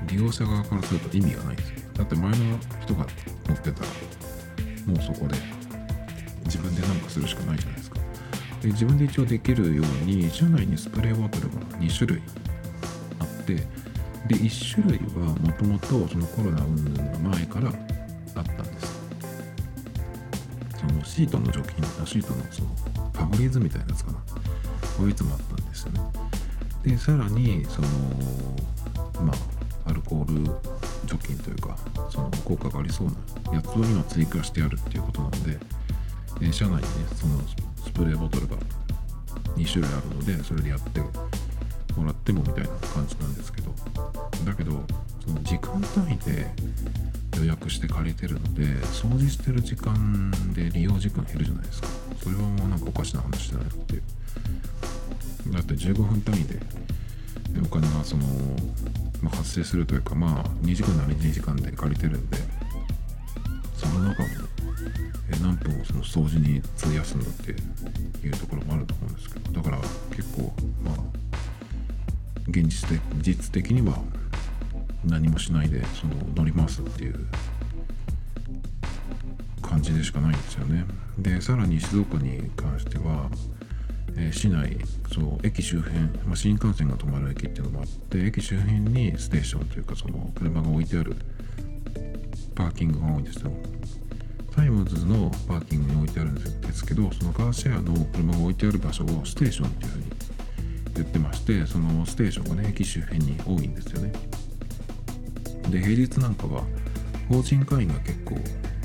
[0.06, 1.76] 利用者側からすると意味がないんですよ。
[1.94, 2.36] だって前の
[2.80, 3.06] 人が
[3.46, 3.82] 乗ってた
[4.90, 5.36] もうそこで。
[6.50, 8.00] 自分で何かするしかないじゃないですか。
[8.60, 12.22] で自分で一応できるように車内にスプレーボトルが2種類
[13.20, 13.64] あってで
[14.34, 17.74] 1種類はもともとそのコロナ云々の前からあっ
[18.34, 19.00] たんです。
[20.78, 22.68] そのシートの除菌シートのその
[23.12, 24.18] ファブリーズみたいなやつかな。
[24.98, 26.00] こいつもあったんですよね。
[26.84, 27.88] でさらにその
[29.24, 29.32] ま
[29.86, 30.50] あアルコール
[31.06, 31.76] 除菌というか
[32.10, 33.08] その効果がありそう
[33.48, 35.58] なやつを今追加してあるっていうことなので、
[36.40, 37.38] えー、社内にねその
[37.84, 38.56] スプレーボトルが
[39.56, 43.72] 2種類あるのでそれでやってもらってもみたいな感じなんですけど
[44.44, 44.72] だけど
[45.24, 46.46] その時間単位で
[47.38, 51.88] 予約して借りてるので掃除してる時間で利用時間減るじゃないですか。
[52.22, 54.02] それはもうなんかおかしな話だなっていう。
[55.52, 56.60] だって15分単位で
[57.62, 58.24] お金がその、
[59.22, 62.38] まあ、発生するというかまあ2時間なら2時間で借りてるんで
[63.76, 64.28] その中も
[65.32, 67.52] え何分をその掃除に費やすんだって
[68.26, 69.78] いうところもあると思うんですけどだから
[70.14, 70.52] 結構
[70.84, 70.94] まあ
[72.48, 73.98] 現実的実的には
[75.04, 77.26] 何もしないでその乗り回すっていう
[79.62, 80.84] 感じでしかないんですよね。
[81.18, 83.30] でさらに静岡に関しては
[84.16, 84.76] えー、市内
[85.12, 91.16] そう駅周辺、まあ、新幹線が止まる駅っていうのもあって駅周辺にステーションというかその車が置いてある
[92.54, 93.52] パーキングが多いんですよ。
[94.54, 100.04] タイムズのパーキングに置いてあるんですけどそのカーシェアの車が置いてある場所をステーションっていうふうに
[100.96, 104.12] 言ってましてそのステーションがね駅周辺に多いんですよね。
[105.70, 106.64] で平日なんかは
[107.28, 108.34] 法人会員が結構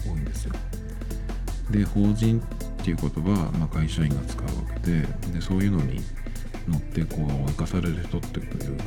[0.06, 0.54] 多いんですよ。
[1.72, 2.42] で法人
[2.86, 6.04] っていうことは、まあ、会社員が使うわけででそういうのに
[6.68, 8.78] 乗ってこう生かされる人っていう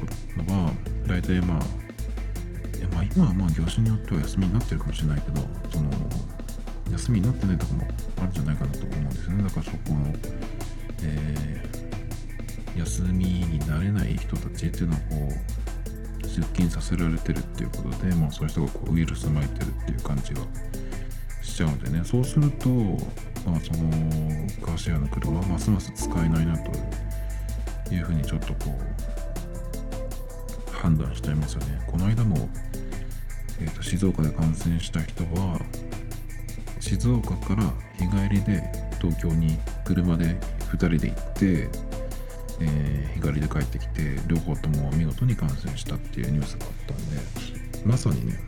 [0.46, 0.70] のは
[1.08, 1.62] 大体まあ
[2.94, 5.40] まあ、今はまあ業種によっては休みになってるかもしれないけど
[5.72, 5.90] その
[6.92, 9.42] 休みになってないとこもあるんじゃないかなと思うんですよね。
[9.42, 10.14] だからそこの、
[11.02, 15.28] えー、休みになれない人たちっていうのはこ
[16.22, 20.42] う出勤させられてるっていうことで、まあ、そういう人がこうウイルス巻いてるっていう感じが
[21.42, 22.02] しちゃうんでね。
[22.04, 22.68] そうすると
[23.46, 23.90] まあ、その
[24.60, 26.70] ガーシアの車はますます使えないなと
[27.94, 31.80] いうふうにちょっとこう判断しちゃいますよね。
[31.86, 32.48] この間も、
[33.60, 35.60] えーと、静岡で感染した人は
[36.80, 37.64] 静岡から
[37.98, 38.62] 日帰りで
[39.00, 40.36] 東京に車で
[40.72, 41.68] 2人で行って、
[42.60, 47.20] えー、日帰りで帰ってきて両方とも見事に感染したっていうニュースがあったんで
[47.84, 48.38] まさにね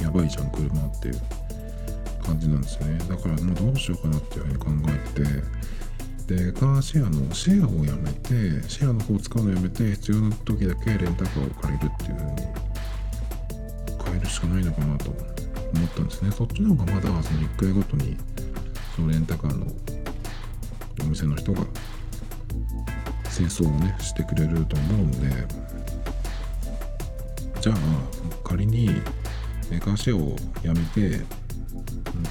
[0.00, 1.22] やばいじゃん車っていう
[2.22, 2.98] 感じなんですよね。
[3.08, 12.36] だからもうどうしようかなっていうふうに考えてでカーシェアのシェアをやめてシェアの方を使うのをやめて必要な時だけレンタカーを借りるっていうふうに
[14.04, 15.18] 変えるしかないのかなと思
[15.86, 16.30] ったんですね。
[16.30, 18.16] そっちの方がまだその1回ごとに
[18.96, 19.66] そのレンタカーの
[21.02, 21.64] お店の人が
[23.34, 25.72] 清掃をねしてくれると思うんで。
[27.62, 27.76] じゃあ
[28.42, 28.88] 仮に
[29.78, 31.24] カーシェアをやめて
[32.22, 32.28] と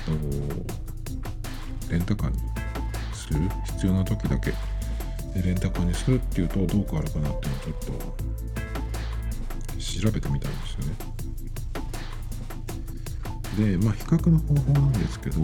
[1.91, 2.37] レンタカーに
[3.13, 3.39] する？
[3.65, 4.57] 必要な時だけで
[5.43, 8.03] レンタカーにするっていうとどう変わるかなっていうのをちょっと
[10.03, 10.95] 調べてみたんですよね。
[13.77, 15.41] で、まあ比較の方法なんですけど、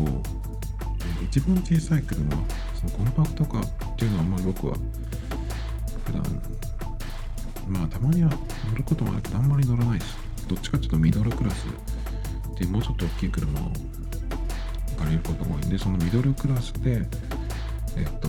[1.24, 2.32] 一番小さい車、
[2.76, 4.76] そのコンパクトカーっていうのはあんまり僕は
[6.06, 6.24] 普段、
[7.68, 8.38] まあたまには乗
[8.76, 10.18] ることもあるけどあんまり乗らないです。
[10.48, 11.66] どっちかっていうとミドルクラス
[12.58, 13.64] でもうちょっと大きい車を
[14.98, 17.08] 借りることが多いんでそのミドルクラスで
[17.96, 18.28] えっと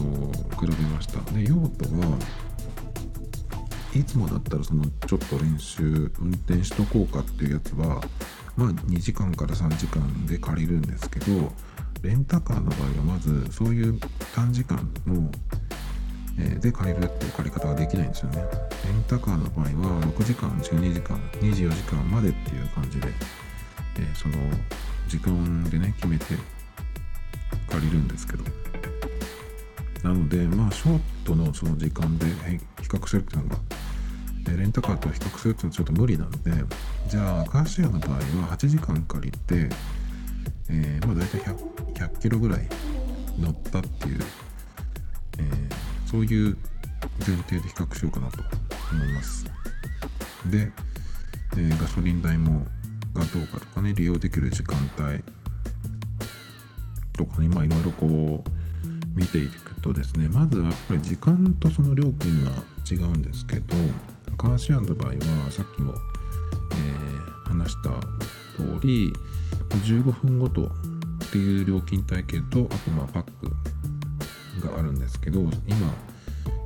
[0.60, 1.20] 比べました。
[1.32, 2.18] で用途は
[3.94, 5.82] いつもだったらそのちょっと練習
[6.20, 8.00] 運転しとこうかっていうやつは
[8.56, 11.52] まあ2時間から3時間で借りるんですけど
[12.02, 13.98] レンタカーの場合はまずそういう
[14.34, 15.30] 短時間の、
[16.38, 18.44] えー、で借りるっていう借り方ができないんですよね。
[18.84, 23.08] レンタカーの場合は6時間12時間24時間までっていう感じで、
[23.96, 24.34] えー、その
[25.08, 26.34] 時間でね決めて
[27.68, 28.44] 借りるんですけど。
[30.02, 33.58] なのでまあショートのその時間で比較するっていうのが
[34.56, 36.38] レンタカーと比較するっていうのはちょっと無理なんで
[37.08, 38.18] じゃあカーシェアの場合は
[38.56, 39.68] 8時間借りて、
[40.70, 42.68] えー、まあ大体 100, 100キロぐらい
[43.38, 44.20] 乗ったっていう、
[45.38, 46.56] えー、そういう
[47.26, 48.38] 前提で比較しようかなと
[48.92, 49.44] 思います。
[50.50, 50.72] で、
[51.52, 52.66] えー、ガソリン代も
[53.14, 55.22] がどうかとかね利用できる時間帯
[57.18, 62.52] とかねまあいろいろこう見ていくとですねまずはやっぱり時間とその料金が
[62.88, 63.74] 違うんですけど
[64.38, 67.90] カーシェアの場合はさっきも、えー、話した
[68.56, 69.12] 通り
[69.70, 75.52] 15分ごとっていう料金体系とあとまあパックがあるんですけど今、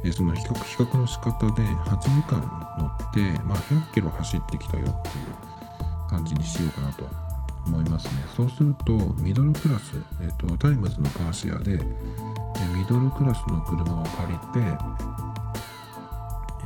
[0.04, 2.40] えー、その比較比較の仕方で8時間
[2.78, 7.21] 乗って、まあ、100キロ走ってきたよっていう感じにしようかなと
[7.66, 8.12] 思いますね。
[8.36, 8.92] そうすると
[9.22, 11.78] ミドルクラス、えーと、タイムズのカーシェアで
[12.74, 14.58] ミドルクラスの車を借りて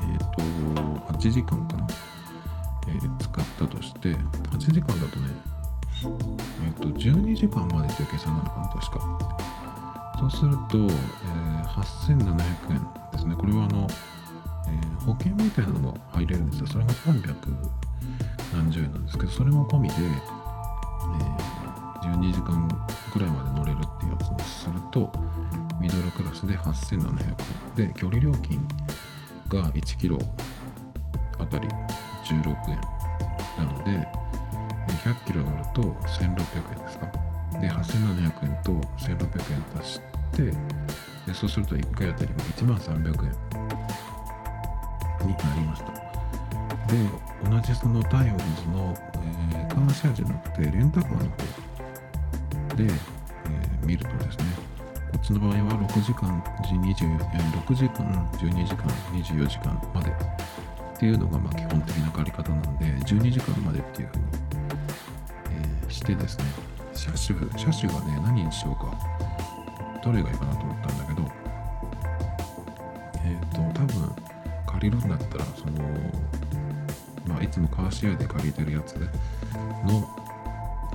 [0.03, 0.43] えっ、と
[1.13, 1.87] 8時間かな、
[2.89, 5.29] えー、使ったとして8時間だとね
[6.65, 9.37] えっ、と12時間までという計算なのかな確か。
[10.19, 13.35] そうすると、えー、8700円ですね。
[13.37, 13.87] これはあの、
[14.67, 16.67] え、保険みたいなのも入れるんですよ。
[16.69, 17.35] それが300
[18.53, 19.95] 何十円なんですけどそれも込みで
[22.03, 22.69] え、12時間
[23.13, 25.13] ぐらいまで乗れるっていうやつにすると
[25.81, 27.21] ミドルクラスで8700
[27.79, 27.89] 円。
[27.89, 28.67] で距離料金
[29.49, 30.19] が1キロ
[31.39, 31.69] あたり
[32.25, 32.81] 16円
[33.59, 34.09] なので
[35.05, 37.27] 100キロ乗ると1600円ですか。
[37.61, 40.01] で8700円と1600円足し
[40.33, 40.43] て
[41.27, 43.07] でそうすると1回あたりが1万300円
[45.27, 45.93] になりました
[46.87, 48.95] で同じそのタイオンズの、
[49.53, 54.45] えー、カーシェアじゃなくてレンタカーの方で、えー、見るとですね
[55.13, 55.55] こっちの場合は
[55.89, 57.19] 6時間20
[57.67, 64.23] 6時間12時間24時間までっていうのがま基本的な借り方なんで12時間までっていうふうに、
[65.51, 66.45] えー、してですね
[66.95, 68.97] 車種車種がね何にしようか
[70.03, 71.29] どれがいいかなと思ったんだけど
[73.25, 74.17] えっ、ー、と多分
[74.67, 75.73] 借りるんだったらその
[77.27, 78.95] まあ、いつもカーシェアで借りてるやつ
[79.85, 80.09] の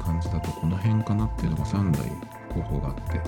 [0.02, 2.10] 感じだとこの辺かなっていうのが3台
[2.54, 3.22] 候補があって、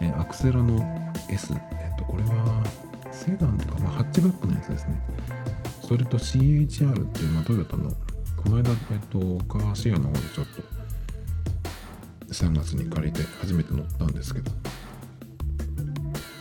[0.00, 2.62] えアクセラの S、えっと、これは
[3.10, 5.00] セダンとか、まあ、ハッチバックのやつですね。
[5.82, 8.76] それと CHR っていう、まあ、トヨタの、この間、えっ
[9.10, 14.50] と、カーシェアの方でちょっと3月に借りて初めて乗ったんですけど、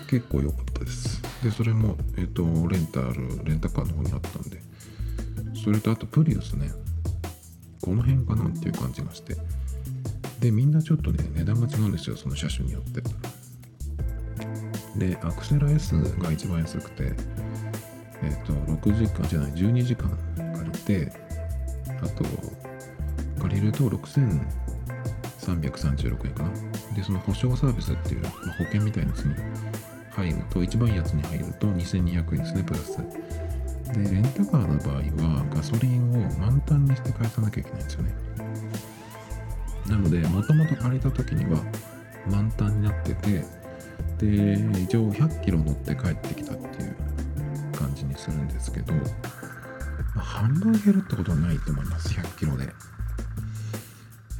[0.09, 1.21] 結構良かったです。
[1.43, 4.60] で、それも、えっと、レンタル、レンタカーの方にあったんで、
[5.63, 6.71] それとあとプリウスね。
[7.81, 9.35] この辺かなっていう感じがして。
[10.39, 13.03] でみんなちょっとね値段が違うんですよその車種によって。
[14.97, 17.13] でアクセラ S が一番安くて
[18.23, 18.53] えっ、ー、と
[18.87, 20.09] 6時間じゃない12時間
[20.55, 21.11] 借りて
[22.01, 22.23] あと
[23.39, 26.49] 借りると6336円かな。
[26.95, 29.35] でその保証サービスっていう、まあ、保険みたいなやつに
[30.11, 32.97] 入ると一番いいやつに入ると2200円ですねプラス。
[33.93, 38.15] でレンタカーの場合はガソリンを満タンにして返さなきゃいけないんですよね。
[39.87, 41.61] なのでもともと借りた時には
[42.29, 43.43] 満タンになってて
[44.19, 46.95] で一応100キロ乗って帰ってきたっていう
[47.73, 49.01] 感じにするんですけど、ま
[50.17, 52.09] あ、半分減るってことはないと思います。
[52.09, 52.69] 100キロで。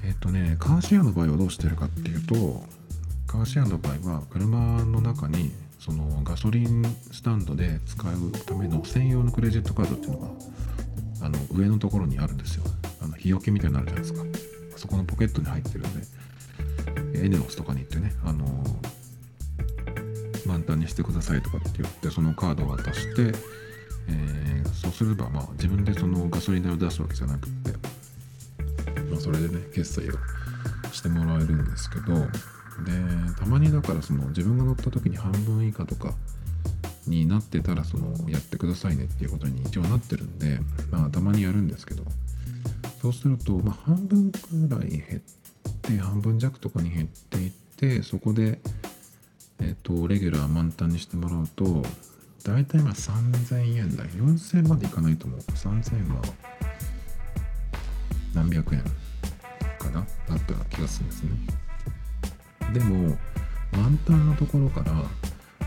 [0.03, 2.63] えっ、とねカーシェアの場合はどうしてるかっていうと
[3.27, 5.51] カーシェアの場合は車の中に
[5.84, 10.27] そのガソリンスタンドで使うための専用のクレジットカードっていうのが
[11.25, 12.63] あの上のところにあるんですよ。
[13.01, 14.23] あの日よけみたいになるじゃないですか。
[14.77, 15.93] そこのポケットに入ってるん
[17.11, 18.45] でエネオスとかに行ってねあの
[20.45, 23.38] 満タンにしてくださいとかって言ってそのカードを渡して、
[24.07, 27.71] えー、そうすればまあ自分でそのガソリン代を出すわけじゃなくって、
[29.09, 30.13] まあ、それでね決済を
[30.91, 32.13] してもらえるんですけど
[32.84, 32.91] で
[33.39, 36.13] たまにだからその自分が乗った時に半分以下とか
[37.07, 40.59] になってたらそのやってくださいねっていうことに一応なってるんで
[40.91, 42.03] まあたまにやるんですけど
[43.01, 45.22] そうすると、まあ、半分くらい減っ
[45.82, 48.59] て半分弱とかに減っていってそこで、
[49.59, 51.82] えっ、とレギュラー満タンにしてもらうと
[52.43, 55.39] 大体まあ3000円台4000までいかないと思う。
[55.39, 56.22] 3000円は
[58.36, 58.84] 何百円
[59.80, 60.05] かな？
[60.30, 61.32] だった気がするんですね。
[62.74, 63.18] でも
[63.74, 65.07] 満タンのところから、ま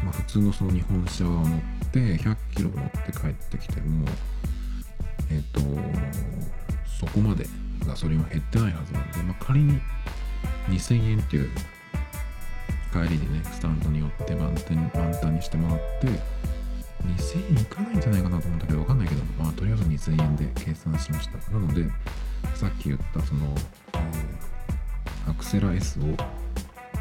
[0.09, 4.07] あ、普通のその日本車を乗って100キロ乗って帰ってきても
[5.31, 5.61] えっ、と
[6.99, 7.47] そこまで
[7.87, 9.81] ガソリンは減ってないはずなんで、まあ、仮に
[10.69, 11.51] 2000円っていう
[12.93, 16.07] 帰りにねスタンドに寄って満タン満タンにしてもらって
[17.07, 21.39] 2000円いかないんじゃないかなと思ったけどわかんないけどまあとりあえず2000円で計算しました。
[21.51, 21.87] なので
[22.55, 23.55] さっき言ったその、
[23.95, 24.55] えー
[25.27, 26.03] アクセラ S を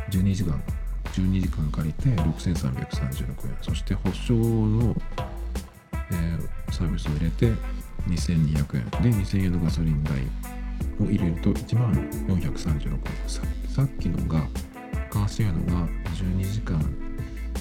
[0.10, 0.62] 12時間
[1.14, 3.58] 12時間借りて6336円。
[3.62, 4.96] そして保証の、
[6.12, 7.52] えーサービスを入れて
[8.08, 8.90] 2200円。
[9.04, 10.14] で2000円のガソリン代
[11.00, 11.94] を入れると1万
[12.28, 13.00] 436円。
[13.28, 14.48] ささっきのが
[15.12, 16.82] カーシェアのが12時間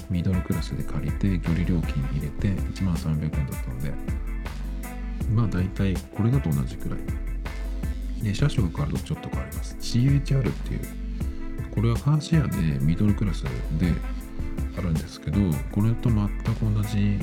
[0.09, 4.23] ミドルクラスで借りて距離料金入れて1万300円だったので。
[5.33, 6.99] まあ大体これだと同じくらい。
[8.23, 9.77] で車種が変わるとちょっと変わります。
[9.79, 11.02] CHR っていう
[11.73, 13.49] これはカーシェアでミドルクラスで
[14.77, 15.39] あるんですけど
[15.71, 17.19] これと全く同じ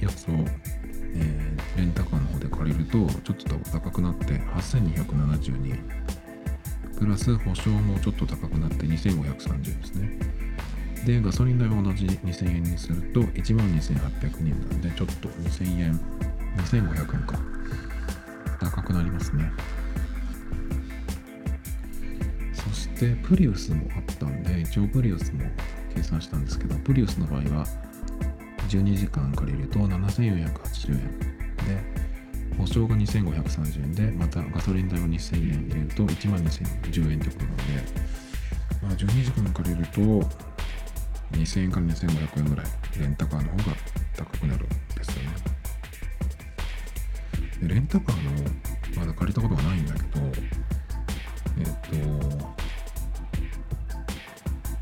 [0.00, 0.34] やつを、
[1.14, 5.78] えーレンタカーの方で借りるとちょっと高くなって8272円
[6.98, 10.18] プラス保証もちょっと高くなって2530円ですね。
[11.04, 16.00] でガソリン代は同じ2000円にすると1万2800円なんでちょっと2000円
[16.56, 17.38] 2500円か。
[18.58, 19.52] 高くなりますね。
[22.96, 25.42] そしてプリウスもあったんで一応プリウスも
[25.94, 27.66] 計算したんですけどプリウスの場合は
[28.70, 31.18] 12時間借りると7480円。
[31.28, 32.06] で
[32.56, 37.62] 保証が2530円でまたガソリン代を2000円入れると1万2010円ってことなので、
[38.82, 40.00] まあ、12時間借りると
[41.36, 42.66] 2000円から2500円ぐらい
[42.98, 43.76] レンタカーの方が
[44.16, 45.30] 高くなるんですよね。
[47.60, 48.30] でレンタカーの
[48.98, 50.06] まだ借りたことがないんだけど
[51.58, 52.56] えっ、と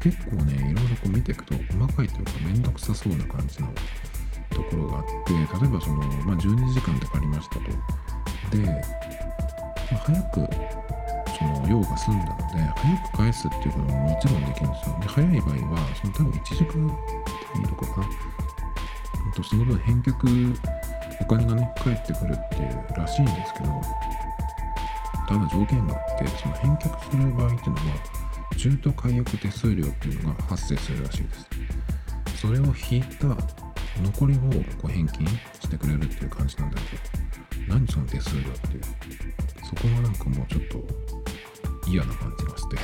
[0.05, 3.73] 結構ねいろいろこう見ていくと細かいというかめんどくさそうな感じの
[4.51, 5.97] ところがあって例えばその、
[6.27, 7.61] まあ、12時間で借りましたと。
[8.55, 8.73] で、ま
[9.93, 10.35] あ、早く
[11.39, 12.45] その用が済んだので
[12.77, 14.99] 早く返すっていうことももちろんできるんですよ。
[15.01, 16.99] で早い場合はその多分1時間
[17.55, 18.07] 単位とかかな。
[19.35, 20.59] とその分返却
[21.19, 23.81] お金がね返ってくるっていうらしいんですけど
[25.27, 28.14] ただ条件があってその返却する場合っていうのは
[28.57, 31.47] 中途解約手数料っていうのが発生するらしいです。
[32.41, 33.27] それを引いた
[34.03, 34.39] 残りを
[34.81, 35.27] こう返金
[35.61, 36.97] してくれるっていう感じなんだけ
[37.59, 38.83] ど何その手数料っていう。
[39.65, 40.63] そこがなんかもうちょっ
[41.83, 42.77] と嫌な感じがして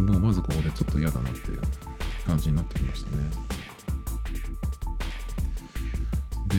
[0.00, 1.60] もうまずここでちょっと嫌だなっていう
[2.26, 3.16] 感じになってきましたね。
[6.48, 6.56] で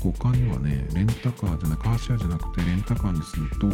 [0.00, 3.66] 他にはねレンタカーじゃないカーシェアじゃなくてレンタカーにすると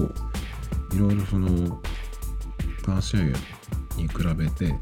[0.95, 1.81] いろいろその
[2.83, 4.75] カーシェアに比べて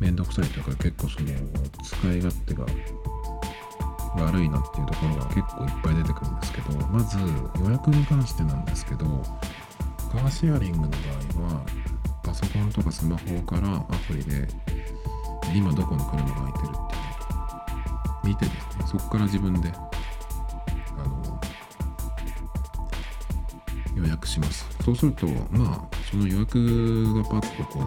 [0.00, 1.28] めんどくさいというか結構その
[1.82, 2.66] 使い勝手が
[4.16, 7.18] 悪いなっていうところが結構いっぱい出てくるんですけどまず
[7.62, 9.04] 予約に関してなんですけど
[10.10, 10.96] カーシェアリングの場
[11.44, 11.62] 合は
[12.24, 14.48] パソコンとかスマホからアプリで
[15.54, 19.82] 今どこの車が空いてるっていうのを見てですねそこから自分であ
[21.08, 21.40] の
[23.96, 24.66] 予約します。
[24.84, 27.78] そうするとまあその予約がパッとこ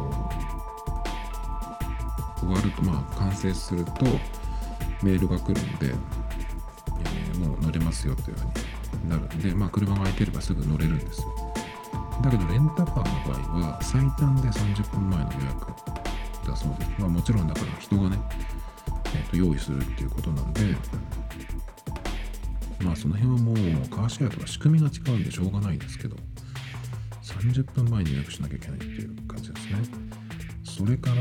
[2.41, 3.91] う終わるとまあ完成すると
[5.01, 8.45] メールが来るんで、えーもう乗れますよというふう
[9.03, 11.27] になるんでまあ車が空いてればすぐ乗れるんですよ。
[12.23, 15.67] だけどレンタカーの場合は最短で30分前の予約
[16.47, 18.17] だそうですまあもちろんだから人がね、
[19.15, 20.61] えーと用意するっていうことなんで
[22.83, 23.55] まあその辺はもう
[23.89, 26.15] カーシェアとか仕組みが違うんでしょうがないですけど
[27.51, 29.77] 30分前に予約しなきゃいけないっていう感じですね。
[30.63, 31.15] それから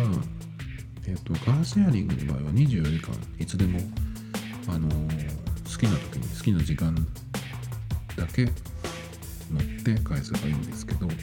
[1.07, 3.79] えっ、とカーシェアリングの場合は24時間いつでも
[4.69, 5.43] あのー
[5.73, 6.95] 好きな時に好きな時間
[8.15, 11.17] だけ乗って返せばいいんですけどレン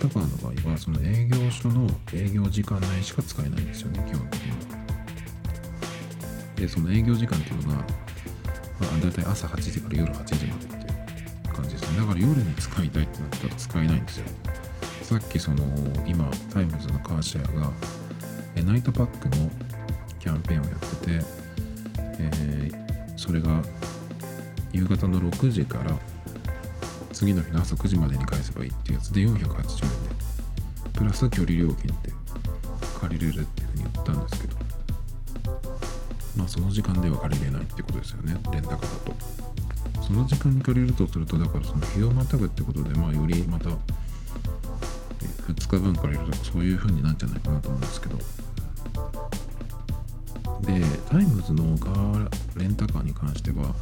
[0.00, 4.56] タカーの場合はその営業所の営業時間内しか使えないんですよね基本的には。
[6.56, 7.84] でその営業時間っていうのが、まあ、
[9.02, 10.89] 大体朝8時から夜8時までっていう
[11.60, 11.98] 感じですね。
[11.98, 14.26] だから夜に使いたいってなったら使えないんですよ。
[15.02, 15.64] さっきその
[16.06, 17.70] 今タイムズのカーシェアが
[18.54, 19.50] えナイトパックの
[20.18, 21.24] キャンペーンをやってて、
[22.18, 23.62] えーそれが
[24.72, 25.94] 夕方の6時から
[27.12, 29.48] 次の日の朝9時までに返せばいいっていうやつで480円で
[30.94, 32.10] プラス距離料金って
[32.98, 34.56] 借りれるっていうふうに言ったんですけど
[36.34, 38.34] まあその時間では借りれないってことですよね。
[38.52, 39.49] レンタカーだと。
[40.10, 43.76] その時間に借りるとするとだからその日をまたぐってことでまあよりまた2
[45.54, 48.18] 日分借りるとかそういう風になるんじゃないかなと思うんですけど。
[50.62, 53.74] でタイムズのカーレンタカーに関しては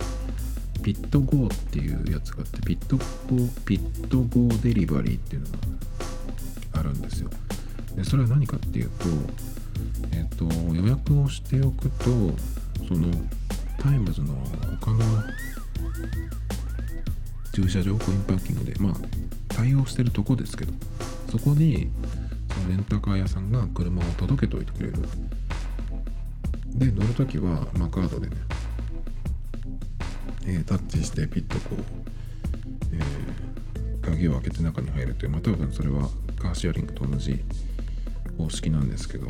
[0.82, 7.30] ピッとGoっていうやつがあってピッとGoピッとGoデリバリーっていうのがあるんですよ。
[7.96, 9.06] でそれは何かっていうと
[10.12, 12.04] えっ、と予約をしておくと
[12.86, 13.10] その
[13.78, 14.34] タイムズの
[14.80, 14.98] 他の
[17.53, 18.94] 駐車場コインパーキングでまあ
[19.49, 20.72] 対応してるとこですけど
[21.30, 21.90] そこに
[22.55, 24.94] そのレンタカー屋さんが車を届けておいてくれる。
[26.78, 28.36] で乗るときは、まあ、カードでね、
[30.46, 31.82] えー、タッチしてピッとこう、
[32.92, 37.42] えー、鍵を開けて中に入るというまあ多分それはカーシェアリングと同じ
[38.36, 39.26] 方式なんですけど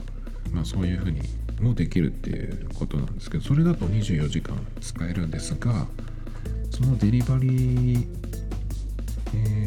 [0.53, 1.23] まあそういうふうに
[1.61, 5.87] もできるっていうことなんですけどそれだと24時間使えるんですが
[6.79, 8.07] そのデリバリー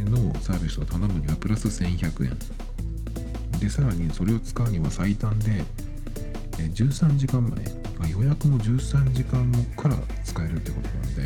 [0.09, 2.37] のサービスを頼むにはプラス1100円。
[3.59, 5.61] でさらにそれを使うには最短で
[6.57, 7.43] 13時間
[7.99, 11.23] 前予約も13時間後から使えるってことなんで、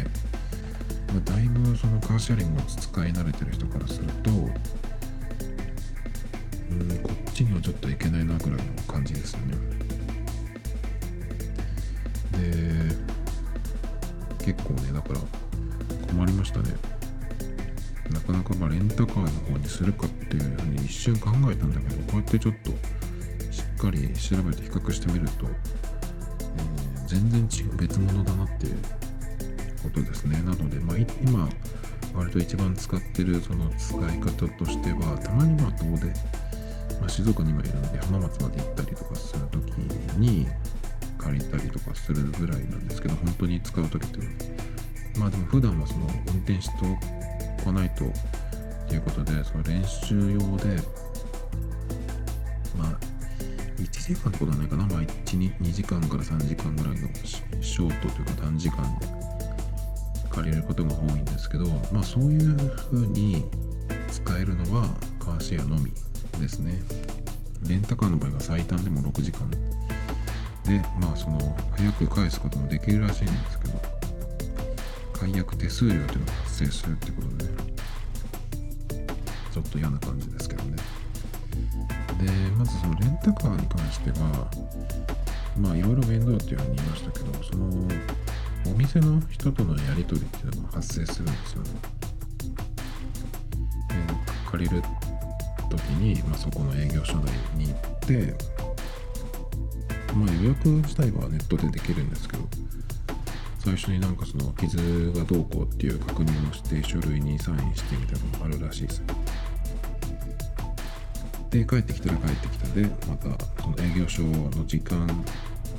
[1.13, 4.49] まあ、だいぶそのカーシェアリングを使い慣れてる人からするとうん
[7.03, 9.55] こっちにはちょっといけないなぐらいの感じですよね。
[12.31, 12.43] で
[14.43, 15.19] 結構ねだから
[16.15, 16.69] 困りましたね
[18.09, 22.71] なかなかまレンタカーの方にするかっていうふうに一瞬考えたんだけどこうやってちょっと
[23.51, 28.77] しっかり調べて比較してみると、えー、全然違う別物だなっていう
[29.83, 30.37] ことですね。
[30.43, 31.49] なので、まあ、今、
[32.13, 36.07] 割と一番使ってるその使い方としては、たまにまあ遠出、
[36.99, 39.71] まあ、静岡に今いるので浜松まで行ったりとかするとき
[40.17, 40.47] に
[41.17, 44.54] 借りたりとかするぐらいなんですけど、本当に使うときっていうのは。
[45.17, 46.73] まあでも普段はその運転して
[47.61, 48.05] おかないと
[48.87, 50.81] ということで、その練習用で、
[52.77, 52.99] まあ
[53.77, 55.07] 1時間ってことはないかな、まあ、1、
[55.59, 57.09] 2, 時間から3時間ぐらいの
[57.61, 59.07] ショートというか短時間で
[60.29, 62.55] 借りることが多いんですけど、まあそういう
[62.91, 63.45] 風に
[64.11, 64.87] 使えるのは
[65.19, 65.91] カーシェアのみ
[66.39, 66.81] ですね。
[67.67, 69.49] レンタカーの場合は最短でも6時間。
[69.49, 69.57] で、
[70.99, 73.94] まあその早く返すこともできるらしいんですけど、
[75.25, 77.45] 解約手数料というのが発生するってことで、
[79.51, 80.75] ちょっと嫌な感じですけどね。
[82.19, 84.47] でまずそのレンタカーに関しては
[85.59, 87.87] まあいろいろ面倒っていうふうに言いましたけどその
[88.67, 91.69] お店の人とのやり取りっていうのが発生するんですよね。
[93.91, 94.83] え借りる
[95.71, 98.35] 時に、まあ、そこの営業所内に行って、
[100.13, 102.43] まあ、予約自体はネットでできるんですけど
[103.65, 104.77] 最初になんかその傷
[105.15, 109.01] がどうこうっていう確認をして書類にサインしてみたいなのがあるらしいです。
[111.49, 115.07] で帰ってきたら帰ってきたでまたその営業所の時間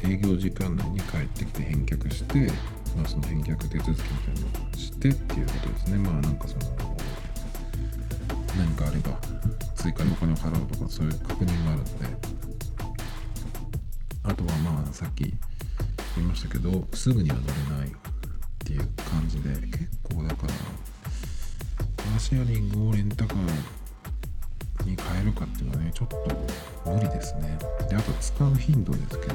[0.03, 2.51] 営業時間内に帰ってきて返却して、
[2.97, 6.97] まあ、その返却手続きみたいなのをしてっていうことですねまあなんかその
[8.57, 9.17] 何かあれば
[9.77, 11.91] 追加のお金を払うとかそういう確認があるんで
[14.25, 15.33] あとはまあさっき
[16.17, 17.93] 言いましたけどすぐには乗れないっ
[18.59, 20.53] ていう感じで結構だから
[21.97, 23.39] カーシェアリングをレンタカー
[24.87, 26.17] に変えるかっていうのはねちょっと
[26.91, 27.59] 無理ですね。
[27.89, 29.35] であと使う頻度ですけど、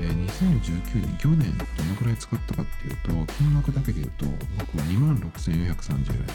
[0.00, 4.26] えー、2019年去年どのくらい使ったかっていうと金額だけで言うと
[4.58, 6.26] 僕は2万6430円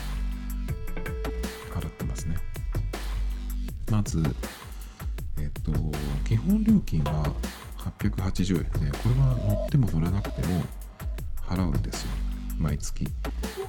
[1.74, 2.38] 払ってますね。
[3.92, 4.24] まず
[5.38, 5.72] えっ、と
[6.28, 7.34] 基本料金は
[8.00, 8.64] 880円。
[8.80, 10.64] でねこれは乗っても乗らなくても
[11.48, 12.10] 払うんですよ。
[12.60, 13.08] 毎月。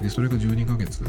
[0.01, 1.03] でそれが12ヶ月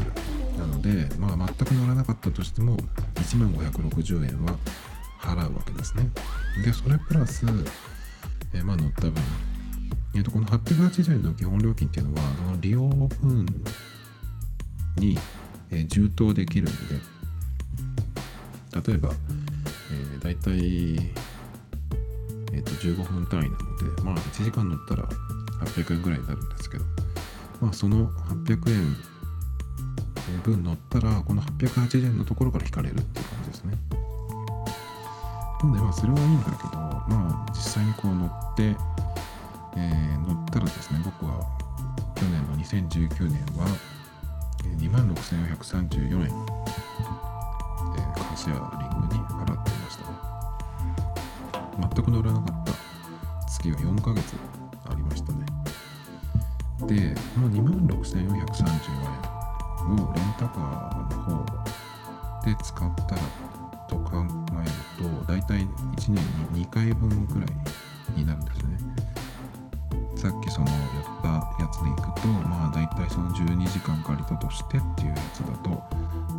[0.58, 2.76] なので、まあ、全く乗らなかったとしても
[3.14, 4.56] 1万560円は
[5.24, 6.10] 払うわけですね。
[6.64, 7.44] で、それプラス、
[8.52, 9.14] えー、まあ乗った分、
[10.14, 13.46] えー、とこの880円の基本料金っていうのは、の利用分
[14.96, 15.18] に、
[15.70, 16.72] えー、充当できるんで、
[18.86, 19.12] 例えば、
[19.92, 21.10] えー、大体、
[22.54, 25.04] えー、と15分単位なので、まあ1時間乗ったら
[25.64, 26.84] 800円ぐらいになるんですけど、
[27.60, 28.08] まあその
[28.46, 28.96] 800円
[30.44, 33.76] 分乗ったらこの880円のところから引かれるっていう感じですね。
[35.62, 38.76] なのでまあそれはいいんだけどまあ実際にこう乗って、
[39.76, 41.40] えー、乗ったらですね僕は
[42.14, 43.66] 去年の2019年は
[44.78, 48.83] 26,434円、えー、カシア
[51.80, 52.72] 全く乗らなかった
[53.48, 54.36] 月は4ヶ月
[54.86, 55.46] ありましたね。
[56.86, 58.34] でこの2万6434円
[59.94, 61.44] をレンタカーの方
[62.44, 63.22] で使ったら
[63.88, 64.24] と考
[64.60, 64.70] える
[65.26, 66.14] と大体1年
[66.52, 67.48] に2回分くらい
[68.16, 68.78] になるんですね。
[70.16, 70.78] さっきそのやっ
[71.22, 75.70] たやつでいくとまあ大体その12時間借りたとしてっていうやつだと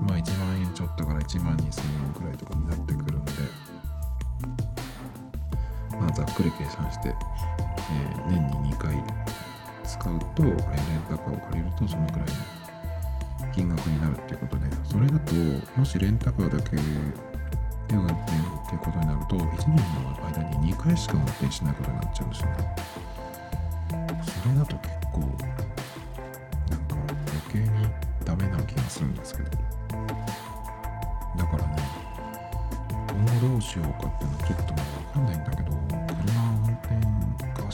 [0.08, 3.05] まあ1万円ちょっとから1万2000円くらいとかになってくる
[6.16, 8.96] ざっくり計算して、えー、年に2回
[9.84, 10.56] 使うとレン
[11.10, 12.34] タカーを借りるとそのくらいの
[13.54, 15.34] 金額になるっていうことでそれだと
[15.78, 16.82] もしレンタカーだけで
[17.92, 22.76] 運転っていうことになると1年の間に2回しか運転しないことになっちゃうんですよね。
[24.42, 26.96] それだと結構なんか
[27.52, 27.70] 余計に
[28.26, 29.66] ダメな気がするんですけど。
[31.38, 31.76] だからね
[33.10, 35.75] 今後どうしようかっていうのはちょっとまだ分かんないんだけど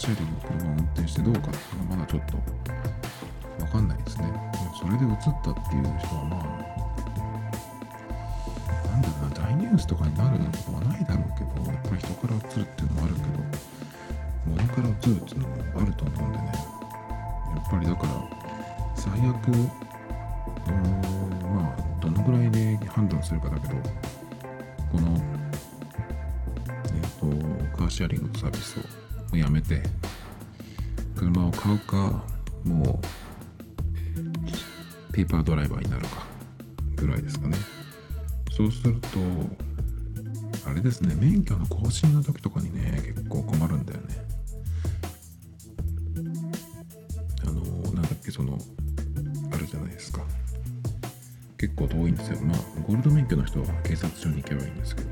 [0.02, 2.38] 転カーシェアリングの車を運転してどうかっていうのはまだちょっと
[3.60, 4.26] 分かんないですね。
[4.26, 6.46] でもそれで移ったっていう人はまあ
[8.90, 13.28] なんだろうな大ニュースとかになることはないだろうけどやっぱり人から移るっていうのもあるけど
[14.48, 16.46] 物から移るっていうのもあると思うんでね。
[16.52, 18.14] やっぱりだから
[18.96, 19.62] 最悪うん
[21.54, 23.76] まあどのぐらいで判断するかだけど
[24.92, 25.22] この
[26.86, 29.84] えっ、ー、とカーシェアリングのサービスをやめて。
[31.16, 32.24] 車を買うか
[32.64, 33.02] もう
[35.14, 36.26] ペーパードライバーになるか
[36.96, 37.56] ぐらいですかね。
[38.52, 39.20] そうすると
[40.68, 44.18] あれですね免許の更新の時とかにね結構困るんだよね。
[47.46, 47.62] あの
[47.94, 48.58] なんだっけその
[49.54, 50.26] あるじゃないですか。
[51.60, 52.42] 結構遠いんですよ。
[52.42, 52.58] まあ
[52.88, 55.10] ゴールド免許の人は警察署に行けばいいんですけど。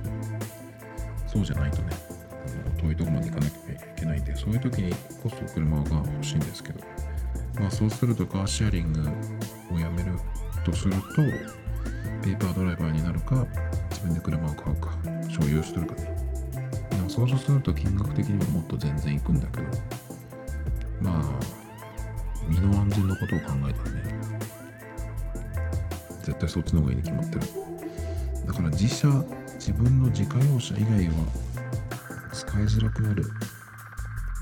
[1.28, 2.09] そうじゃないとね。
[2.82, 6.80] 遠いとこまで行かなきゃいけないんでそういう時にこそ車が欲しいんですけど。
[7.60, 9.02] まあそうするとカーシェアリング
[9.74, 10.14] をやめる
[10.64, 11.00] とすると
[12.24, 13.46] ペーパードライバーになるか
[13.90, 16.16] 自分で車を買うか所有するかね
[17.10, 19.68] そうすると金額的にはもっと全然いくんだけど。
[21.02, 21.40] まあ
[22.48, 24.04] 身の安全のことを考えたらね
[26.24, 27.42] 絶対そっちの方がいいに決まってる。
[28.48, 29.08] だから自社
[29.56, 31.14] 自分の自家用車以外は
[32.50, 33.24] 使いづらくなる。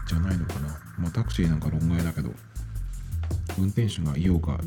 [0.08, 0.70] じゃないのかな。
[0.97, 2.30] まあタクシーなんか論外だけど。
[3.60, 4.60] 運転手がいようか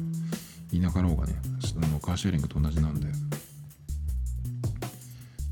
[0.72, 1.34] いなかろうがね
[1.80, 3.07] あのカーシェアリングと同じなんで。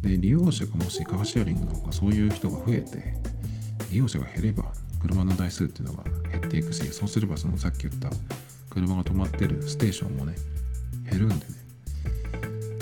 [0.02, 3.14] で利用者がもしカーシェアリングの方がそういう人が増えて
[3.90, 4.64] 利用者が減れば
[5.00, 8.10] 車の台数っていうのが減っていくしそうすればそのさっき言った
[8.70, 10.34] 車が止まってるステーションもね
[11.10, 11.42] 減るんでね。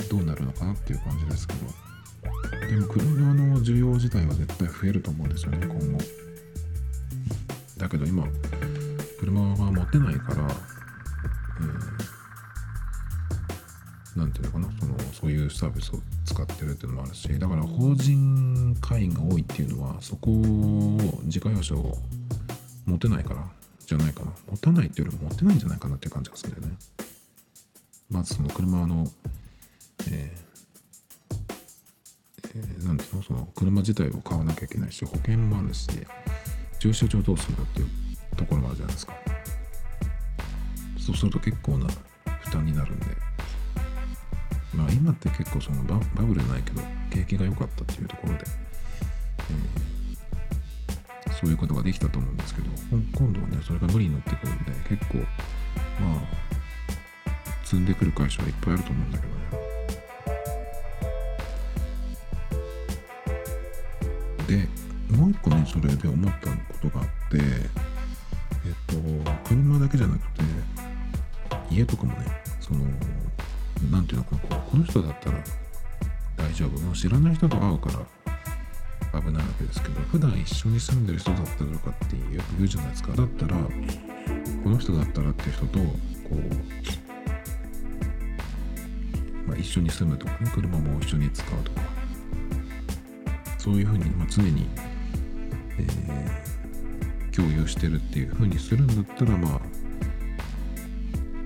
[0.09, 1.86] どうなるのかなっていう感じですけど。
[2.67, 5.97] でも車の需要自体は絶対増えると思うんですよね今後。
[7.77, 8.27] だけど今
[9.19, 10.47] 車が持てないから
[14.15, 21.97] 何ていうのかなそのそういうサービスを使ってるっていうのもあるしだから法人会員が多いっていうのはそこを自家用車を
[22.85, 23.43] 持てないから
[23.85, 24.31] じゃないかな。
[24.51, 26.77] 持たないっていうよりも持てないんじゃないかなっていう感じがするんだよね。
[28.09, 29.07] まずその車の
[30.09, 35.87] えー、ー、なんていうのその車自体を買わなきゃいけないし保険もあるし
[36.79, 37.87] 駐車場どうするんだっていう
[38.35, 39.13] ところもあるじゃないですか。
[40.99, 41.87] そうすると結構な
[42.41, 43.05] 負担になるんで。
[44.77, 48.43] まあ今って結構そのバブルないけど景気が良かったっていうところで、
[51.25, 56.21] えー、そういうことができたと思うんですけど今度はねそれが無理になってくるんで結構まあ
[57.63, 59.66] 積んでくる会社はいっぱいあると思うんだけどね。
[64.47, 64.67] で
[65.15, 68.95] もう一個ねそれで思ったことがあってえっと
[69.47, 70.43] 車だけじゃなくて
[71.69, 72.25] 家とかもね
[72.59, 72.79] その
[73.91, 75.37] 何ていうのかなこの人だったら
[76.37, 76.79] 大丈夫。
[76.79, 77.89] もう知らない人と会うか
[79.11, 83.13] ら危ないわけですけど普段一緒に住んでる人だったらとかってよく言うじゃないですか。
[83.13, 83.55] だったら
[84.63, 85.85] この人だったらっていう人とこ
[86.31, 86.39] う、
[89.47, 91.96] まあ、一緒に住むとかね車も一緒に使うとか。
[93.67, 94.65] そういうふうに、ま、常に、
[95.77, 99.61] えー、共有してるっていうふうにするんだったらまあ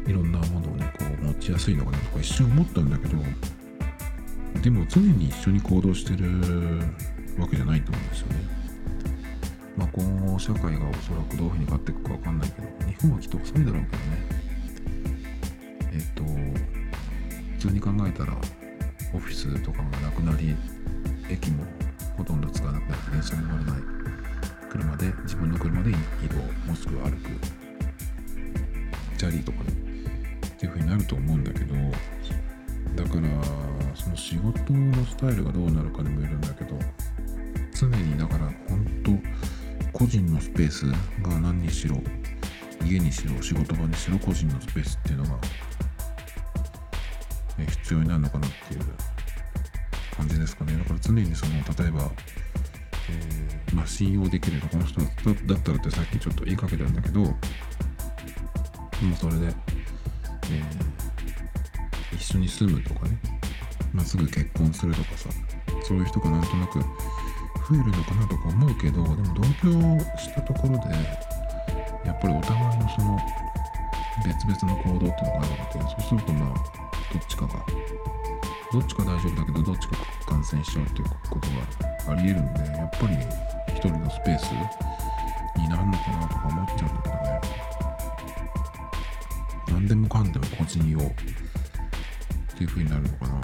[0.07, 3.17] いろんなものをねこう持ちやすいのかなとか一瞬思ったんだけど
[4.61, 6.27] でも常に一緒に行動してる
[7.39, 8.35] わけじゃないと思うんですよね。
[9.75, 14.17] まあ今後社会がおそらくどういうふうに変わっていくかわかんないけど日本はきっと遅いだろうけどね。
[15.93, 16.23] えっと
[17.53, 18.37] 普通に考えたら
[19.11, 20.55] オフィスとかがなくなり
[21.31, 21.63] 駅も
[22.21, 23.81] ほとんど使わなくなって電車に乗らない。
[24.69, 25.93] 車で自分の車で移
[26.29, 26.37] 動
[26.69, 27.29] もしくは歩く。
[29.17, 29.81] チャリとかね。
[30.61, 31.73] っていう風になると思うんだけど
[33.03, 33.27] だから
[33.95, 36.77] その仕事のスタイルがどうなるかにもよるんだけど
[37.73, 40.85] 常にだから本当個人のスペース
[41.23, 41.97] が何にしろ
[42.85, 45.31] 家にしろ仕事場にしろ個人のスペースっていうのが、
[47.57, 49.10] 必要になるのかなっていう。
[50.15, 50.77] 感じですかね。
[50.77, 52.11] だから常にその例えば、
[53.09, 57.35] えーまあ、信用できるこの人だったらってさっきちょっと言いかけたんだけどもう
[59.17, 61.01] それで、えー
[62.21, 63.17] 一緒に住むとかね、
[63.93, 65.29] まあ、すぐ結婚するとかさ
[65.83, 66.85] そういう人がなんとなく増
[67.73, 70.93] えるのかなとか思うけどでも同居したところで
[72.05, 73.17] やっぱりお互いのその
[74.23, 76.53] 別々の行動っていうのがあるのでそうするとまあ
[77.11, 77.65] どっちかが
[78.71, 79.97] どっちか大丈夫だけどどっちか
[80.27, 81.47] 感染しちゃうっていうこと
[82.05, 83.15] がありえるんでやっぱり
[83.67, 84.51] 一人のスペース
[85.57, 87.41] になるのかなとか思っちゃうんだけどね
[89.67, 91.01] 何でもかんでも個人用っ
[92.57, 93.41] ていう風になるのかな。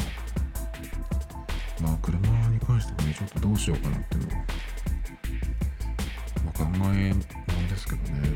[1.81, 2.17] まあ車
[2.49, 4.43] に関してもねちょっとどうしようかなっていうのは、
[6.45, 8.29] まあ、考えもんですけどね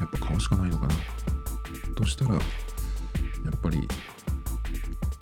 [0.00, 0.94] やっぱ買うしかないのかな。
[1.96, 2.38] としたら
[3.57, 3.87] っぱり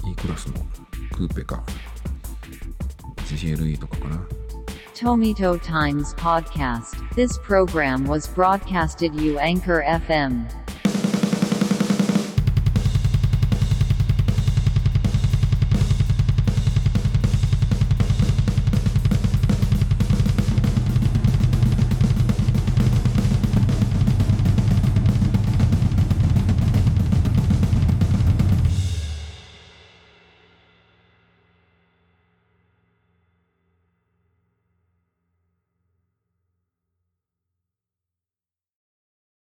[0.07, 0.53] E クラスの
[1.15, 1.63] クーペか
[3.27, 4.21] GLE とかかな
[4.95, 6.95] Tomito Times Podcast.
[7.15, 10.47] This program was broadcasted you Anchor FM.